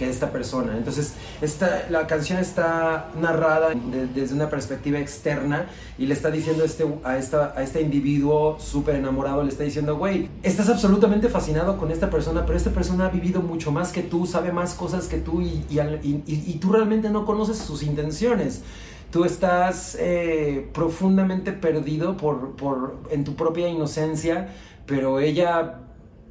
que 0.00 0.08
esta 0.08 0.32
persona. 0.32 0.78
Entonces, 0.78 1.12
esta, 1.42 1.84
la 1.90 2.06
canción 2.06 2.38
está 2.38 3.10
narrada 3.20 3.68
desde 4.14 4.34
una 4.34 4.48
perspectiva 4.48 4.98
externa 4.98 5.66
y 5.98 6.06
le 6.06 6.14
está 6.14 6.30
diciendo 6.30 6.64
este, 6.64 6.86
a, 7.04 7.18
esta, 7.18 7.52
a 7.54 7.62
este 7.62 7.82
individuo 7.82 8.58
súper 8.58 8.94
enamorado, 8.94 9.42
le 9.42 9.50
está 9.50 9.62
diciendo, 9.62 9.98
güey, 9.98 10.30
estás 10.42 10.70
absolutamente 10.70 11.28
fascinado 11.28 11.76
con 11.76 11.90
esta 11.90 12.08
persona, 12.08 12.46
pero 12.46 12.56
esta 12.56 12.70
persona 12.70 13.04
ha 13.04 13.08
vivido 13.10 13.42
mucho 13.42 13.72
más 13.72 13.92
que 13.92 14.00
tú, 14.00 14.24
sabe 14.24 14.52
más 14.52 14.72
cosas 14.72 15.06
que 15.06 15.18
tú 15.18 15.42
y, 15.42 15.66
y, 15.68 16.58
tú 16.62 16.72
realmente 16.72 17.10
no 17.10 17.26
conoces 17.26 17.58
sus 17.58 17.82
intenciones 17.82 18.62
tú 19.10 19.24
estás 19.24 19.96
eh, 19.98 20.70
profundamente 20.72 21.52
perdido 21.52 22.16
por, 22.16 22.54
por, 22.54 22.96
en 23.10 23.24
tu 23.24 23.34
propia 23.34 23.68
inocencia, 23.68 24.50
pero 24.86 25.18
ella 25.18 25.80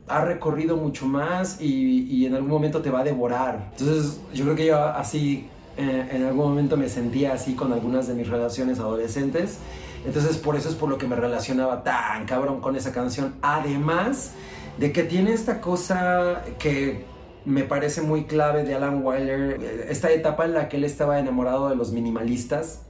ha 0.10 0.26
recorrido 0.26 0.76
mucho 0.76 1.06
más 1.06 1.62
y, 1.62 2.08
y, 2.10 2.26
en 2.26 2.36
algún 2.36 2.50
momento 2.50 2.82
te 2.82 2.90
va 2.90 3.02
a 3.02 3.04
devorar. 3.04 3.70
Entonces 3.72 4.20
yo 4.34 4.44
creo 4.46 4.56
que 4.56 4.66
yo 4.66 4.84
así 4.84 5.48
eh, 5.78 6.10
en 6.12 6.26
algún 6.26 6.50
momento 6.50 6.76
me 6.76 6.90
sentía 6.90 7.34
así 7.34 7.54
con 7.54 7.72
algunas 7.72 8.08
de 8.08 8.14
mis 8.14 8.28
relaciones 8.28 8.80
adolescentes. 8.80 9.60
Entonces 10.06 10.38
por 10.38 10.56
eso 10.56 10.68
es 10.68 10.76
por 10.76 10.90
lo 10.90 10.98
que 10.98 11.08
me 11.08 11.16
relacionaba 11.16 11.84
tan 11.84 12.26
cabrón 12.26 12.60
con 12.60 12.76
esa 12.76 12.92
canción. 12.92 13.36
Además 13.42 14.34
de 14.78 14.92
que 14.92 15.04
tiene 15.04 15.32
esta 15.32 15.62
cosa 15.62 16.44
que 16.58 17.06
me 17.46 17.64
parece 17.64 18.02
muy 18.02 18.26
clave 18.26 18.64
de 18.64 18.76
Alan 18.76 19.06
Wyler, 19.06 19.86
esta 19.90 20.12
etapa 20.12 20.46
en 20.46 20.54
la 20.54 20.70
que 20.70 20.78
él 20.78 20.84
estaba 20.84 21.20
enamorado 21.20 21.70
de 21.70 21.76
los 21.76 21.92
minimalistas. 21.92 22.82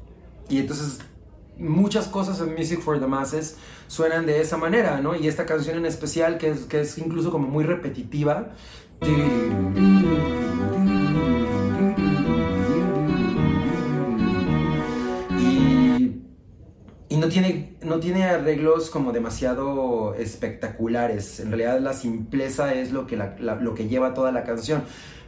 Y 0.49 0.59
entonces 0.59 0.99
muchas 1.59 2.07
cosas 2.07 2.39
en 2.41 2.53
Music 2.55 2.79
for 2.81 2.99
the 2.99 3.07
Masses 3.07 3.57
suenan 3.87 4.25
de 4.25 4.41
esa 4.41 4.57
manera, 4.57 5.01
¿no? 5.01 5.15
Y 5.15 5.27
esta 5.27 5.45
canción 5.45 5.77
en 5.77 5.85
especial, 5.85 6.37
que 6.37 6.49
es, 6.49 6.61
que 6.61 6.81
es 6.81 6.97
incluso 6.97 7.31
como 7.31 7.47
muy 7.47 7.63
repetitiva. 7.63 8.51
Y, 17.09 17.17
no, 17.17 17.27
tiene, 17.27 17.77
no 17.81 17.99
tiene 17.99 18.23
arreglos 18.23 18.89
como 18.89 19.11
demasiado 19.11 20.15
espectaculares. 20.15 21.39
En 21.41 21.49
realidad 21.49 21.79
la 21.81 21.93
simpleza 21.93 22.73
es 22.73 22.91
lo 22.91 23.05
que, 23.05 23.17
lo 23.17 23.75
que 23.75 23.87
lleva 23.87 24.13
toda 24.13 24.31
la 24.31 24.43
canción 24.43 24.83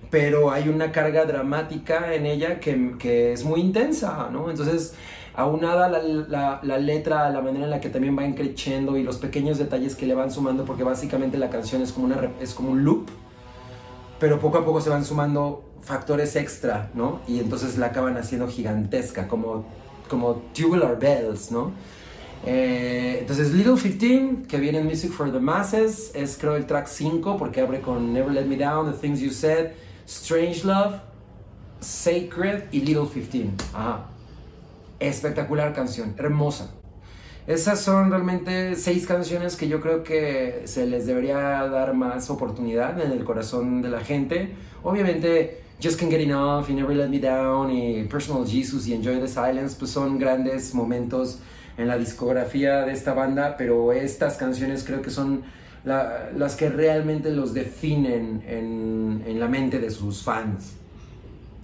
pero 0.10 0.52
hay 0.52 0.68
una 0.68 0.92
carga 0.92 1.24
dramática 1.26 2.14
en 2.14 2.26
ella 2.26 2.60
que, 2.60 2.98
que 3.00 3.32
es 3.32 3.46
muy 3.46 3.62
intensa, 3.62 4.30
¿no? 4.30 4.50
Entonces, 4.50 4.94
aunada 5.34 5.88
la, 5.90 6.60
la, 6.62 6.78
letra, 6.78 7.30
la 7.30 7.42
manera 7.42 7.66
en 7.66 7.72
la 7.72 7.80
que 7.80 7.90
también 7.90 8.18
va 8.18 8.24
creciendo 8.36 8.98
y 8.98 9.04
los 9.04 9.18
pequeños 9.18 9.58
detalles 9.58 9.96
que 9.96 10.06
le 10.06 10.14
van 10.14 10.32
sumando, 10.32 10.66
porque 10.66 10.84
básicamente 10.84 11.38
la 11.38 11.50
canción 11.50 11.82
es 11.82 11.92
como, 11.92 12.08
una, 12.08 12.32
es 12.42 12.54
como 12.54 12.72
un 12.72 12.84
loop, 12.84 13.08
pero 14.20 14.40
poco 14.40 14.58
a 14.58 14.66
poco 14.66 14.82
se 14.82 14.90
van 14.90 15.06
sumando 15.06 15.64
factores 15.82 16.36
extra, 16.36 16.92
¿no? 16.94 17.22
Y 17.28 17.40
entonces 17.40 17.78
la 17.78 17.88
acaban 17.88 18.18
haciendo 18.18 18.48
gigantesca, 18.48 19.28
como, 19.28 19.66
como 20.10 20.42
Tubular 20.54 21.00
Bells, 21.00 21.52
¿no? 21.52 21.72
Eh, 22.46 23.18
entonces 23.22 23.54
Little 23.54 23.76
15, 23.76 24.48
que 24.48 24.58
viene 24.58 24.80
en 24.80 24.86
Music 24.86 25.12
for 25.12 25.32
the 25.32 25.40
Masses, 25.40 26.12
es 26.16 26.38
creo 26.38 26.56
el 26.56 26.66
track 26.66 26.88
5 26.88 27.38
porque 27.38 27.62
abre 27.62 27.82
con 27.82 28.14
Never 28.14 28.32
Let 28.32 28.46
Me 28.46 28.58
Down, 28.58 28.92
The 28.92 28.98
Things 28.98 29.20
You 29.20 29.30
Said, 29.30 29.72
Strange 30.08 30.66
Love, 30.66 30.96
Sacred 31.80 32.64
y 32.72 32.82
Little 32.82 33.08
15. 33.08 33.52
Ajá. 33.74 34.08
Espectacular 35.02 35.74
canción, 35.74 36.14
hermosa. 36.20 36.76
Esas 37.48 37.82
son 37.82 38.12
realmente 38.12 38.76
seis 38.76 39.08
canciones 39.08 39.56
que 39.56 39.68
yo 39.68 39.82
creo 39.82 40.04
que 40.04 40.62
se 40.66 40.86
les 40.86 41.08
debería 41.08 41.38
dar 41.38 41.96
más 41.96 42.30
oportunidad 42.30 43.02
en 43.02 43.12
el 43.12 43.24
corazón 43.24 43.82
de 43.82 43.90
la 43.90 44.02
gente. 44.02 44.54
Obviamente, 44.84 45.64
Just 45.82 46.00
Can't 46.00 46.12
Get 46.12 46.22
Enough 46.22 46.70
y 46.70 46.76
Never 46.76 46.96
Let 46.96 47.10
Me 47.10 47.18
Down 47.18 47.72
y 47.72 48.04
Personal 48.04 48.48
Jesus 48.48 48.86
y 48.88 48.94
Enjoy 48.94 49.20
the 49.20 49.28
Silence 49.28 49.76
pues 49.78 49.90
son 49.90 50.20
grandes 50.20 50.76
momentos 50.76 51.40
en 51.80 51.88
la 51.88 51.98
discografía 51.98 52.84
de 52.84 52.92
esta 52.92 53.16
banda, 53.16 53.56
pero 53.58 53.92
estas 53.94 54.38
canciones 54.38 54.84
creo 54.84 55.02
que 55.02 55.10
son 55.10 55.42
las 55.84 56.56
que 56.56 56.70
realmente 56.70 57.32
los 57.32 57.56
definen 57.56 58.44
en, 58.48 59.24
en 59.26 59.40
la 59.40 59.48
mente 59.48 59.80
de 59.80 59.90
sus 59.90 60.22
fans. 60.22 60.74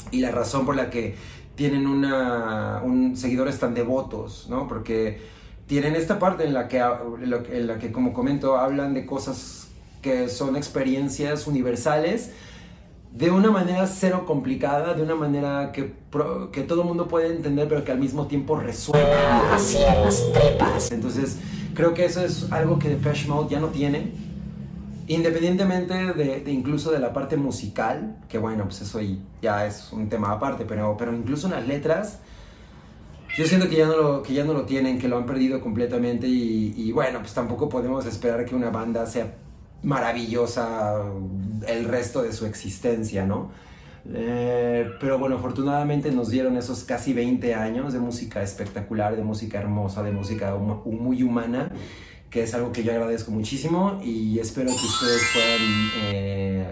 Y 0.09 0.21
la 0.21 0.31
razón 0.31 0.65
por 0.65 0.75
la 0.75 0.89
que 0.89 1.15
tienen 1.57 1.87
una, 1.87 2.81
un, 2.83 3.17
seguidores 3.17 3.59
tan 3.59 3.73
devotos, 3.73 4.45
¿no? 4.47 4.67
Porque 4.67 5.19
tienen 5.65 5.95
esta 5.95 6.19
parte 6.19 6.45
en 6.45 6.53
la, 6.53 6.67
que, 6.67 6.77
en 6.77 7.67
la 7.67 7.79
que, 7.79 7.91
como 7.91 8.13
comento, 8.13 8.57
hablan 8.57 8.93
de 8.93 9.07
cosas 9.07 9.67
que 10.03 10.29
son 10.29 10.55
experiencias 10.55 11.47
universales, 11.47 12.31
de 13.11 13.31
una 13.31 13.49
manera 13.49 13.87
cero 13.87 14.25
complicada, 14.27 14.93
de 14.93 15.01
una 15.01 15.15
manera 15.15 15.71
que, 15.71 15.93
que 16.51 16.61
todo 16.61 16.83
el 16.83 16.87
mundo 16.87 17.07
puede 17.07 17.35
entender, 17.35 17.67
pero 17.67 17.83
que 17.83 17.91
al 17.91 17.99
mismo 17.99 18.27
tiempo 18.27 18.55
resuena 18.55 19.51
en 19.57 20.05
las 20.05 20.31
tripas. 20.31 20.91
Entonces, 20.91 21.39
creo 21.73 21.95
que 21.95 22.05
eso 22.05 22.23
es 22.23 22.51
algo 22.51 22.77
que 22.77 22.89
Depeche 22.89 23.27
Mode 23.27 23.49
ya 23.49 23.59
no 23.59 23.69
tiene. 23.69 24.26
Independientemente 25.07 25.93
de, 26.13 26.41
de 26.41 26.51
incluso 26.51 26.91
de 26.91 26.99
la 26.99 27.13
parte 27.13 27.37
musical, 27.37 28.17
que 28.27 28.37
bueno, 28.37 28.65
pues 28.65 28.81
eso 28.81 28.99
ya 29.41 29.65
es 29.65 29.91
un 29.93 30.09
tema 30.09 30.31
aparte, 30.31 30.65
pero, 30.65 30.97
pero 30.97 31.13
incluso 31.13 31.47
las 31.47 31.65
letras, 31.65 32.19
yo 33.37 33.45
siento 33.45 33.69
que 33.69 33.77
ya 33.77 33.87
no 33.87 33.95
lo, 33.95 34.23
que 34.23 34.33
ya 34.33 34.43
no 34.43 34.53
lo 34.53 34.65
tienen, 34.65 34.99
que 34.99 35.07
lo 35.07 35.17
han 35.17 35.25
perdido 35.25 35.61
completamente 35.61 36.27
y, 36.27 36.73
y 36.75 36.91
bueno, 36.91 37.19
pues 37.19 37.33
tampoco 37.33 37.69
podemos 37.69 38.05
esperar 38.05 38.43
que 38.45 38.55
una 38.55 38.69
banda 38.69 39.05
sea 39.05 39.35
maravillosa 39.83 40.95
el 41.67 41.85
resto 41.85 42.23
de 42.23 42.33
su 42.33 42.45
existencia, 42.45 43.25
¿no? 43.25 43.51
Eh, 44.13 44.89
pero 44.99 45.19
bueno, 45.19 45.35
afortunadamente 45.35 46.11
nos 46.11 46.29
dieron 46.29 46.55
esos 46.57 46.83
casi 46.83 47.13
20 47.13 47.53
años 47.53 47.93
de 47.93 47.99
música 47.99 48.41
espectacular, 48.41 49.15
de 49.15 49.23
música 49.23 49.59
hermosa, 49.59 50.01
de 50.03 50.11
música 50.11 50.55
muy 50.55 51.23
humana, 51.23 51.71
que 52.29 52.43
es 52.43 52.53
algo 52.53 52.71
que 52.71 52.83
yo 52.83 52.91
agradezco 52.91 53.31
muchísimo 53.31 53.99
y 54.03 54.39
espero 54.39 54.69
que 54.69 54.85
ustedes 54.85 55.21
puedan 55.33 55.91
eh, 56.03 56.67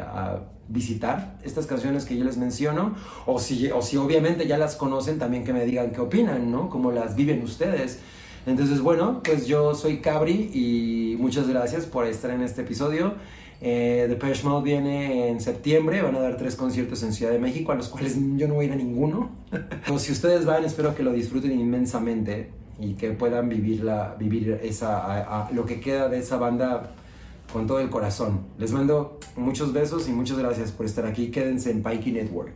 visitar 0.67 1.37
estas 1.43 1.65
canciones 1.65 2.05
que 2.05 2.17
yo 2.17 2.25
les 2.25 2.37
menciono, 2.37 2.95
o 3.25 3.39
si, 3.39 3.69
o 3.71 3.81
si 3.81 3.97
obviamente 3.97 4.47
ya 4.47 4.57
las 4.57 4.75
conocen, 4.75 5.19
también 5.19 5.43
que 5.43 5.53
me 5.53 5.65
digan 5.65 5.91
qué 5.91 6.01
opinan, 6.01 6.51
¿no? 6.51 6.69
Cómo 6.69 6.91
las 6.91 7.15
viven 7.15 7.41
ustedes. 7.43 7.99
Entonces, 8.45 8.81
bueno, 8.81 9.21
pues 9.23 9.47
yo 9.47 9.73
soy 9.73 10.01
Cabri 10.01 10.51
y 10.53 11.17
muchas 11.19 11.47
gracias 11.47 11.85
por 11.85 12.05
estar 12.05 12.31
en 12.31 12.41
este 12.41 12.61
episodio. 12.61 13.15
Eh, 13.61 14.05
Depeche 14.09 14.43
Mode 14.43 14.63
viene 14.63 15.29
en 15.29 15.39
septiembre, 15.39 16.01
van 16.01 16.15
a 16.15 16.19
dar 16.19 16.37
tres 16.37 16.55
conciertos 16.55 17.01
en 17.03 17.13
Ciudad 17.13 17.31
de 17.31 17.39
México, 17.39 17.71
a 17.71 17.75
los 17.75 17.87
cuales 17.87 18.17
yo 18.35 18.47
no 18.47 18.55
voy 18.55 18.65
a 18.65 18.67
ir 18.67 18.73
a 18.73 18.75
ninguno. 18.75 19.31
Pero 19.49 19.97
si 19.97 20.11
ustedes 20.11 20.45
van, 20.45 20.65
espero 20.65 20.93
que 20.93 21.03
lo 21.03 21.13
disfruten 21.13 21.51
inmensamente 21.51 22.49
y 22.79 22.93
que 22.93 23.11
puedan 23.11 23.47
vivir, 23.49 23.83
la, 23.83 24.15
vivir 24.19 24.59
esa, 24.63 25.43
a- 25.45 25.51
lo 25.51 25.65
que 25.65 25.79
queda 25.79 26.09
de 26.09 26.19
esa 26.19 26.37
banda 26.37 26.91
con 27.53 27.67
todo 27.67 27.79
el 27.79 27.89
corazón. 27.89 28.41
Les 28.57 28.71
mando 28.71 29.19
muchos 29.37 29.71
besos 29.71 30.07
y 30.09 30.11
muchas 30.11 30.37
gracias 30.37 30.71
por 30.71 30.85
estar 30.85 31.05
aquí. 31.05 31.29
Quédense 31.31 31.71
en 31.71 31.83
Pikey 31.83 32.11
Network. 32.13 32.55